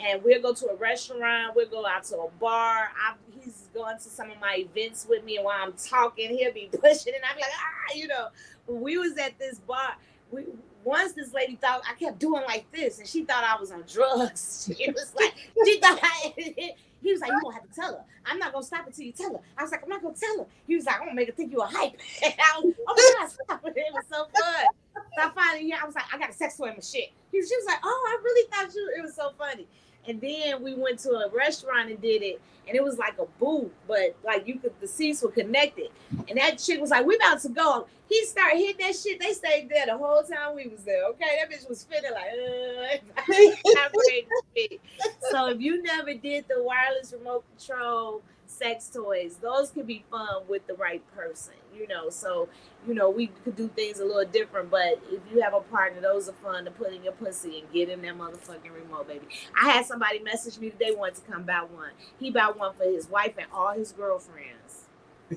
[0.00, 2.90] And we'll go to a restaurant, we'll go out to a bar.
[2.96, 6.52] I, he's going to some of my events with me, and while I'm talking, he'll
[6.52, 8.28] be pushing, and I'm like, ah, you know.
[8.66, 9.96] We was at this bar,
[10.30, 10.44] we
[10.84, 13.84] once this lady thought I kept doing like this, and she thought I was on
[13.90, 14.70] drugs.
[14.78, 15.34] She was like,
[15.64, 16.34] she thought I,
[17.02, 18.04] he was like, you gonna have to tell her.
[18.26, 19.40] I'm not gonna stop until you tell her.
[19.56, 20.46] I was like, I'm not gonna tell her.
[20.66, 21.94] He was like, I'm gonna make her think you a hype.
[22.24, 23.74] And I was, oh my god, stop it!
[23.76, 24.66] It was so fun.
[24.94, 27.10] So I finally, yeah, I was like, I got a sex toy in my shit.
[27.32, 28.94] He she was like, oh, I really thought you.
[28.96, 29.66] It was so funny.
[30.08, 33.26] And then we went to a restaurant and did it, and it was like a
[33.38, 35.90] booth, but like you could, the seats were connected.
[36.28, 39.20] And that chick was like, "We about to go." He started hitting that shit.
[39.20, 41.04] They stayed there the whole time we was there.
[41.08, 43.02] Okay, that bitch was spinning like.
[43.18, 43.20] Uh,
[45.30, 48.22] so if you never did the wireless remote control
[48.58, 51.54] sex toys, those could be fun with the right person.
[51.76, 52.48] You know, so
[52.86, 54.70] you know we could do things a little different.
[54.70, 57.72] But if you have a partner, those are fun to put in your pussy and
[57.72, 59.26] get in that motherfucking remote, baby.
[59.60, 61.90] I had somebody message me today wanted to come buy one.
[62.18, 64.86] He bought one for his wife and all his girlfriends.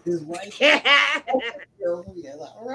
[0.05, 0.57] His wife,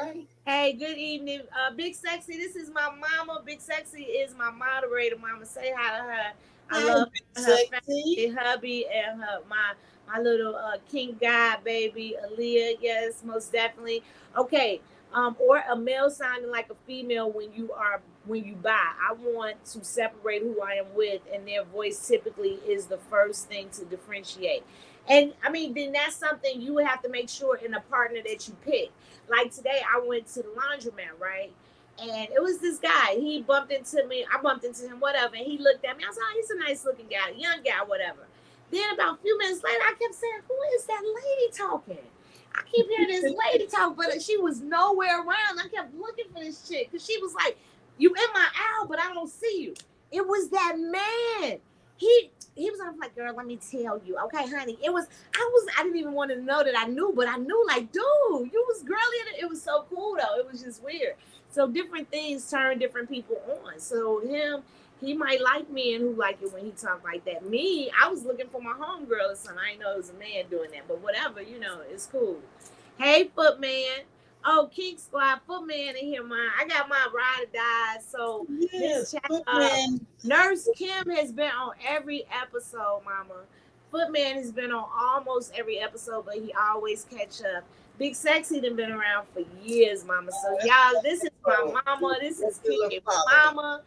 [0.01, 0.79] hey, right.
[0.79, 1.41] good evening.
[1.53, 3.43] Uh, Big Sexy, this is my mama.
[3.45, 5.47] Big Sexy is my moderator, mama.
[5.47, 6.33] Say hi to her.
[6.71, 7.71] I Hi, love Big her Sexy.
[7.87, 9.73] family, hubby and her my
[10.09, 12.77] my little uh king guy baby Aaliyah.
[12.81, 14.03] Yes, most definitely.
[14.37, 14.81] Okay.
[15.15, 18.73] Um, or a male sounding like a female when you are when you buy.
[19.09, 23.49] I want to separate who I am with, and their voice typically is the first
[23.49, 24.65] thing to differentiate.
[25.09, 28.21] And I mean, then that's something you would have to make sure in a partner
[28.27, 28.91] that you pick.
[29.29, 31.53] Like today, I went to the laundromat, right?
[31.99, 33.15] And it was this guy.
[33.15, 34.27] He bumped into me.
[34.33, 35.35] I bumped into him, whatever.
[35.37, 36.05] And he looked at me.
[36.05, 38.27] I was like, oh, he's a nice looking guy, young guy, whatever.
[38.71, 41.99] Then about a few minutes later, I kept saying, who is that lady talking?
[42.55, 45.59] I keep hearing this lady talk, but she was nowhere around.
[45.63, 47.57] I kept looking for this chick because she was like,
[47.99, 49.75] you in my aisle, but I don't see you.
[50.13, 51.59] It was that man.
[51.97, 54.17] He he was on like, girl, let me tell you.
[54.25, 54.79] Okay, honey.
[54.83, 57.37] It was I was I didn't even want to know that I knew, but I
[57.37, 59.01] knew like, dude, you was girly.
[59.29, 60.39] and It was so cool though.
[60.39, 61.15] It was just weird.
[61.51, 63.81] So different things turn different people on.
[63.81, 64.63] So him,
[65.01, 67.49] he might like men who like it when he talk like that.
[67.49, 69.59] Me, I was looking for my homegirl or something.
[69.63, 72.39] I didn't know it was a man doing that, but whatever, you know, it's cool.
[72.99, 74.05] Hey, Footman.
[74.45, 76.51] Oh, King Squad, Footman in here, man.
[76.59, 77.99] I got my ride or die.
[78.07, 80.01] So Yes, Footman.
[80.01, 83.43] Uh, Nurse Kim has been on every episode, Mama.
[83.91, 87.65] Footman has been on almost every episode, but he always catch up.
[87.99, 90.31] Big Sexy done been around for years, Mama.
[90.31, 92.17] So y'all, this is my mama.
[92.21, 93.83] This is Kiki, my mama.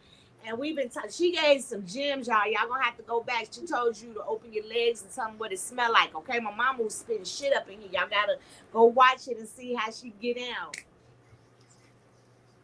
[0.46, 1.10] And we've been talking.
[1.10, 2.50] She gave some gems, y'all.
[2.50, 3.48] Y'all gonna have to go back.
[3.52, 6.14] She told you to open your legs and tell them what it smell like.
[6.14, 7.90] Okay, my mama was spitting shit up in here.
[7.92, 8.38] Y'all gotta
[8.72, 10.76] go watch it and see how she get out.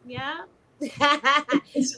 [0.05, 0.45] Yeah.
[0.79, 1.97] but I just,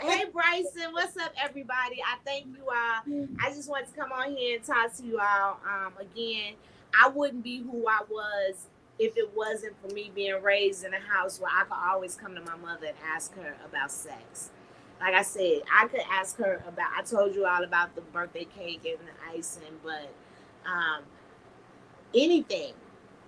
[0.00, 2.02] hey Bryson, what's up, everybody?
[2.02, 3.28] I thank you all.
[3.40, 5.60] I just wanted to come on here and talk to you all.
[5.64, 6.54] Um, again,
[7.00, 8.66] I wouldn't be who I was
[8.98, 12.34] if it wasn't for me being raised in a house where I could always come
[12.34, 14.50] to my mother and ask her about sex.
[15.02, 16.90] Like I said, I could ask her about.
[16.96, 20.08] I told you all about the birthday cake and the icing, but
[20.64, 21.02] um,
[22.14, 22.74] anything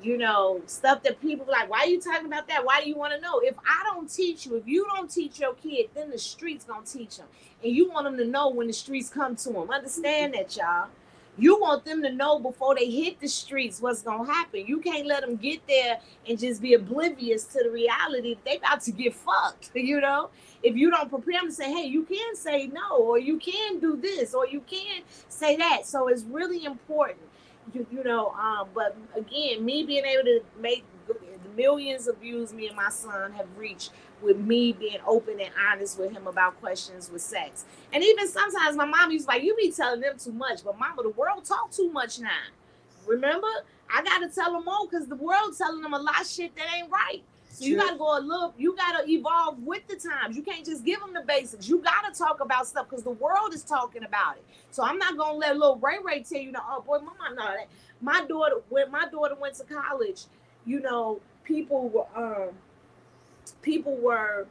[0.04, 2.64] you know, stuff that people like, why are you talking about that?
[2.64, 3.40] Why do you want to know?
[3.40, 6.84] If I don't teach you, if you don't teach your kid, then the streets gonna
[6.84, 7.26] teach them.
[7.62, 9.70] And you want them to know when the streets come to them.
[9.70, 10.88] Understand that, y'all.
[11.36, 14.64] You want them to know before they hit the streets what's gonna happen.
[14.66, 18.56] You can't let them get there and just be oblivious to the reality that they
[18.56, 19.70] about to get fucked.
[19.84, 20.30] You know,
[20.62, 23.80] if you don't prepare them to say, "Hey, you can say no," or "You can
[23.80, 27.20] do this," or "You can say that," so it's really important.
[27.72, 31.14] You, you know, um, but again, me being able to make the
[31.56, 33.90] millions of views me and my son have reached
[34.24, 37.64] with me being open and honest with him about questions with sex.
[37.92, 41.02] And even sometimes my mom used like, you be telling them too much, but mama,
[41.02, 42.30] the world talk too much now.
[43.06, 43.46] Remember?
[43.94, 46.66] I gotta tell them more because the world telling them a lot of shit that
[46.76, 47.22] ain't right.
[47.50, 50.36] So you gotta go a little, you gotta evolve with the times.
[50.36, 51.68] You can't just give them the basics.
[51.68, 54.44] You gotta talk about stuff because the world is talking about it.
[54.72, 57.44] So I'm not gonna let little Ray Ray tell you, no, oh boy, mama, no,
[57.44, 57.68] that
[58.00, 60.22] my daughter, when my daughter went to college,
[60.66, 62.48] you know, people were um
[63.62, 64.46] people were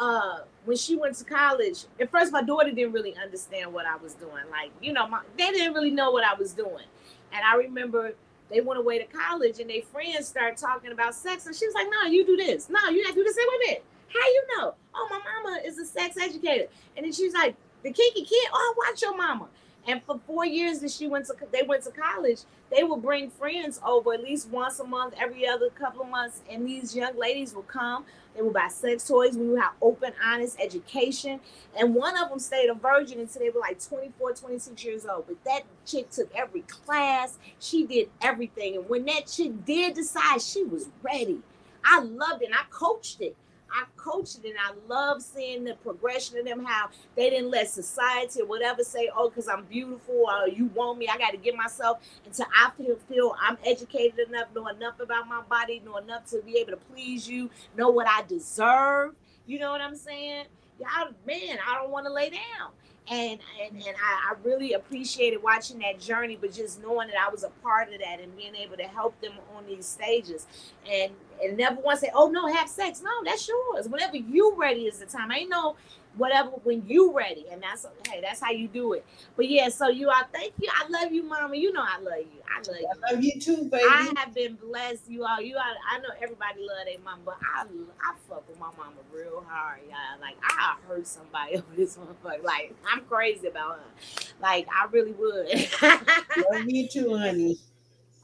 [0.00, 3.96] uh when she went to college at first my daughter didn't really understand what i
[3.96, 4.44] was doing.
[4.50, 6.84] Like you know my, they didn't really know what i was doing.
[7.32, 8.12] And i remember
[8.50, 11.74] they went away to college and their friends started talking about sex and she was
[11.74, 12.68] like no you do this.
[12.68, 13.84] No you to do Say, wait a minute.
[14.08, 14.74] How you know?
[14.94, 16.66] Oh my mama is a sex educator.
[16.96, 18.48] And then she's like the kinky kid?
[18.52, 19.48] Oh watch your mama
[19.90, 23.30] and for four years that she went to they went to college they would bring
[23.30, 26.40] friends over at least once a month every other couple of months.
[26.48, 28.04] And these young ladies would come
[28.36, 31.40] they would buy sex toys we would have open honest education.
[31.76, 35.26] And one of them stayed a virgin until they were like 24 26 years old.
[35.26, 38.76] But that chick took every class she did everything.
[38.76, 41.40] And when that chick did decide she was ready.
[41.84, 43.34] I loved it and i coached it
[43.72, 47.70] I coached it and I love seeing the progression of them, how they didn't let
[47.70, 51.36] society or whatever say, oh, because I'm beautiful or you want me, I got to
[51.36, 55.96] get myself until I feel, feel I'm educated enough, know enough about my body, know
[55.96, 59.14] enough to be able to please you, know what I deserve.
[59.46, 60.44] You know what I'm saying?
[60.78, 62.70] Y'all, man, I don't want to lay down.
[63.08, 67.30] And and, and I, I really appreciated watching that journey, but just knowing that I
[67.30, 70.46] was a part of that and being able to help them on these stages.
[70.90, 73.02] And and never once say, oh no, have sex.
[73.02, 73.88] No, that's yours.
[73.88, 75.30] Whenever you ready is the time.
[75.30, 75.76] I no
[76.16, 77.46] whatever when you ready.
[77.50, 79.04] And that's okay that's how you do it.
[79.36, 80.68] But yeah, so you all thank you.
[80.72, 81.56] I love you, mama.
[81.56, 82.40] You know I love you.
[82.48, 82.88] I love you.
[82.88, 83.84] I love you too, baby.
[83.88, 85.40] I have been blessed, you all.
[85.40, 87.62] You all, I know everybody love their mama but I
[88.02, 90.20] I fuck with my mama real hard, y'all.
[90.20, 92.42] Like I hurt somebody over this motherfucker.
[92.42, 94.30] Like I'm crazy about her.
[94.40, 95.48] Like I really would.
[96.52, 97.58] love you too, honey.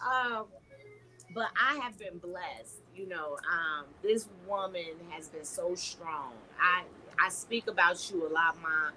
[0.05, 0.47] um,
[1.35, 2.81] but I have been blessed.
[2.95, 6.33] You know, um, this woman has been so strong.
[6.59, 6.85] I
[7.19, 8.91] I speak about you a lot, ma.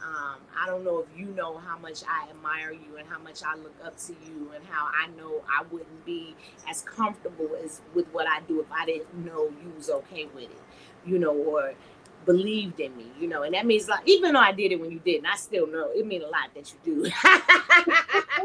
[0.00, 3.42] Um, I don't know if you know how much I admire you and how much
[3.42, 6.36] I look up to you and how I know I wouldn't be
[6.68, 10.44] as comfortable as with what I do if I didn't know you was okay with
[10.44, 10.62] it,
[11.04, 11.74] you know, or
[12.24, 14.90] believed in me, you know, and that means like even though I did it when
[14.92, 17.10] you didn't, I still know it mean a lot that you do.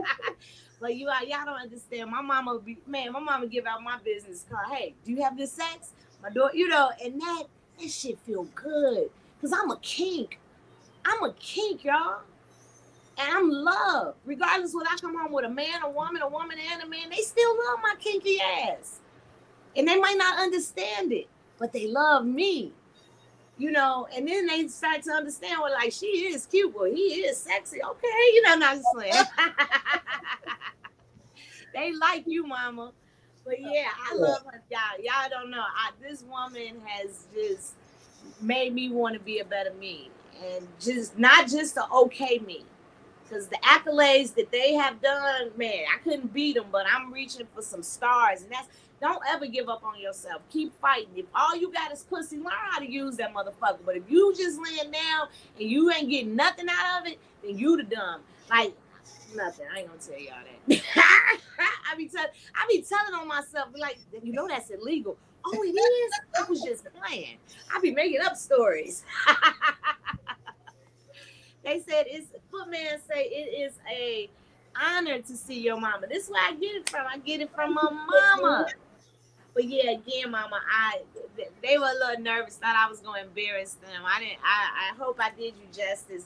[0.80, 2.10] but you all y'all don't understand.
[2.10, 4.68] My mama be man, my mama give out my business card.
[4.72, 5.92] Hey, do you have this sex?
[6.22, 7.44] My daughter, you know, and that
[7.80, 9.10] that shit feel good.
[9.42, 10.40] Cause I'm a kink.
[11.06, 12.22] I'm a kink, y'all.
[13.18, 14.18] And I'm loved.
[14.26, 17.10] Regardless whether I come home with a man, a woman, a woman, and a man,
[17.10, 19.00] they still love my kinky ass.
[19.76, 21.28] And they might not understand it,
[21.60, 22.72] but they love me.
[23.58, 27.02] You know, and then they start to understand well, like she is cute, but he
[27.02, 27.84] is sexy.
[27.84, 29.14] Okay, you know, not just playing.
[31.74, 32.92] they like you, mama.
[33.46, 34.62] But yeah, I love her.
[34.72, 35.62] Y'all, y'all don't know.
[35.62, 37.74] I, this woman has just
[38.42, 40.10] made me want to be a better me.
[40.44, 42.66] And just not just the okay me.
[43.24, 47.48] Because the accolades that they have done man i couldn't beat them but i'm reaching
[47.56, 48.42] for some stars.
[48.42, 48.68] And that's
[49.02, 50.42] don't ever give up on yourself.
[50.50, 51.10] Keep fighting.
[51.18, 53.80] If all you got is pussy learn how to use that motherfucker.
[53.86, 55.28] But if you just laying down
[55.60, 58.22] and you ain't getting nothing out of it then you the dumb.
[58.50, 58.74] Like
[59.36, 59.66] nothing.
[59.74, 60.36] I ain't gonna tell y'all
[60.68, 60.82] that.
[61.92, 65.18] I be telling i be telling on myself like you know that's illegal.
[65.46, 67.38] Oh it is i was just playing
[67.74, 69.04] i be making up stories.
[71.64, 74.30] They said it's footman say it is a
[74.76, 76.08] honor to see your mama.
[76.10, 77.08] This is where i get it from.
[77.10, 78.68] I get it from my mama.
[79.54, 81.00] But yeah again mama i
[81.62, 82.58] they were a little nervous.
[82.58, 84.04] Thought i was to embarrass them.
[84.06, 86.26] I didn't i i hope i did you justice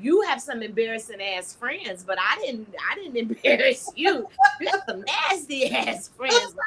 [0.00, 2.74] you have some embarrassing ass friends, but I didn't.
[2.90, 4.28] I didn't embarrass you.
[4.60, 6.54] You have some nasty ass friends.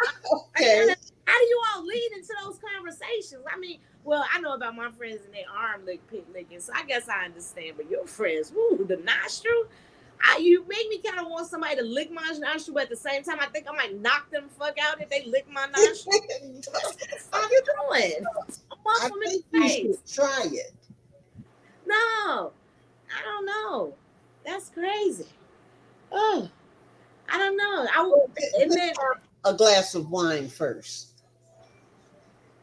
[0.58, 0.94] Okay.
[1.26, 3.44] How do you all lead into those conversations?
[3.52, 6.74] I mean, well, I know about my friends and their arm lick, pit licking, so
[6.76, 7.74] I guess I understand.
[7.78, 9.66] But your friends, woo, the nostril.
[10.24, 12.96] I, you make me kind of want somebody to lick my nostril, but at the
[12.96, 16.20] same time, I think I might knock them fuck out if they lick my nostril.
[16.72, 18.26] what fuck you doing?
[18.72, 20.74] I Bump them in think you should try it.
[21.86, 22.52] No,
[23.18, 23.94] I don't know.
[24.46, 25.28] That's crazy.
[26.12, 26.50] Oh,
[27.30, 27.88] I don't know.
[27.96, 28.94] I would, and then
[29.46, 31.22] a glass of wine first.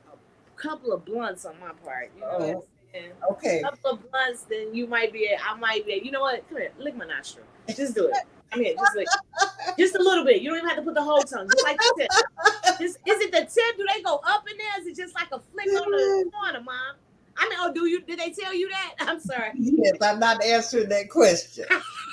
[0.06, 2.10] a couple of blunts on my part.
[2.14, 3.32] You know what Oh.
[3.32, 3.60] Okay.
[3.60, 5.30] A couple of blunts, then you might be.
[5.30, 6.00] I might be.
[6.02, 6.48] You know what?
[6.48, 7.44] Come here, lick my nostril.
[7.68, 8.14] Just do it.
[8.50, 9.18] Come here, just.
[9.78, 10.40] Just a little bit.
[10.40, 11.46] You don't even have to put the whole tongue.
[11.52, 12.78] Just like the tip.
[12.80, 13.76] Just, is it the tip?
[13.76, 14.80] Do they go up in there?
[14.80, 16.96] Is it just like a flick on the corner, mom?
[17.36, 18.02] I mean, oh, do you?
[18.02, 18.94] Did they tell you that?
[19.00, 19.52] I'm sorry.
[19.56, 21.64] Yes, I'm not answering that question.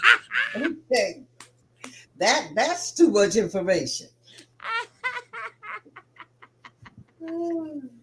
[0.56, 1.24] okay.
[2.18, 4.08] That that's too much information.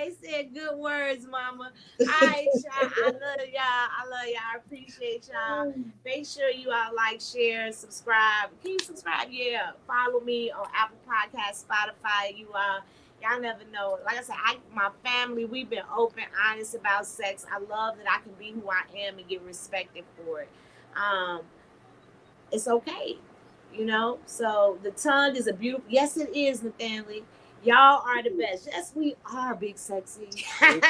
[0.00, 1.72] They said good words, mama.
[2.00, 2.90] All right, y'all.
[2.96, 3.60] I love y'all.
[3.62, 4.54] I love y'all.
[4.54, 5.74] I appreciate y'all.
[6.06, 8.48] Make sure you all like, share, subscribe.
[8.62, 9.28] Can you subscribe?
[9.30, 9.72] Yeah.
[9.86, 12.34] Follow me on Apple Podcast, Spotify.
[12.34, 12.80] You uh
[13.22, 13.98] y'all never know.
[14.04, 17.46] Like I said, I my family, we've been open, honest about sex.
[17.50, 20.48] I love that I can be who I am and get respected for it.
[20.96, 21.42] Um,
[22.52, 23.18] it's okay.
[23.72, 27.22] You know, so the tongue is a beautiful yes, it is, Nathaniel.
[27.62, 28.68] Y'all are the best.
[28.70, 30.28] Yes, we are big sexy.
[30.60, 30.80] I,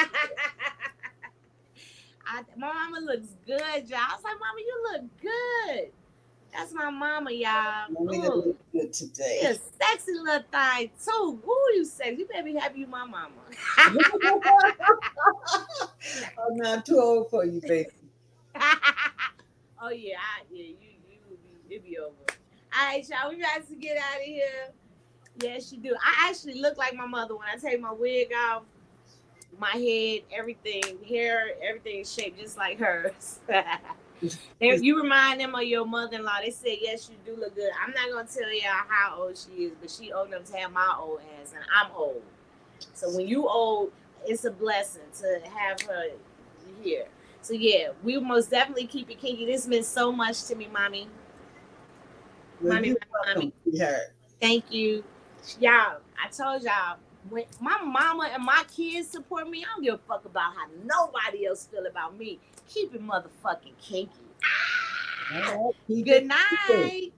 [2.56, 3.98] my mama looks good, y'all.
[3.98, 5.90] I was like, Mama, you look good.
[6.52, 7.90] That's my mama, y'all.
[7.90, 9.40] Mommy Ooh, look good today.
[9.42, 11.40] a sexy little thing too.
[11.44, 12.16] Woo, you sexy.
[12.16, 13.30] You better be happy you my mama.
[16.38, 17.88] I'm not too old for you, baby.
[19.80, 20.74] oh yeah, I, yeah, you
[21.08, 21.36] you will
[21.68, 22.14] be it be over.
[22.78, 24.72] All right, y'all, we got to get out of here.
[25.42, 25.94] Yes, you do.
[25.94, 28.62] I actually look like my mother when I take my wig off.
[29.58, 33.40] My head, everything, hair, everything is shaped just like hers.
[34.60, 36.40] They- you remind them of your mother-in-law.
[36.42, 37.70] They said yes, you do look good.
[37.82, 40.72] I'm not gonna tell y'all how old she is, but she old enough to have
[40.72, 42.22] my old ass, and I'm old.
[42.94, 43.92] So when you old,
[44.26, 46.10] it's a blessing to have her
[46.82, 47.06] here.
[47.42, 49.46] So yeah, we most definitely keep it kinky.
[49.46, 51.08] This meant so much to me, mommy.
[52.60, 52.94] Well, Mommy,
[53.34, 53.52] mommy.
[54.40, 55.02] Thank you,
[55.58, 55.98] y'all.
[56.22, 56.98] I told y'all
[57.30, 60.66] when my mama and my kids support me, I don't give a fuck about how
[60.84, 62.38] nobody else feel about me.
[62.72, 64.10] Keep it motherfucking kinky.
[65.32, 67.12] Right, Good night.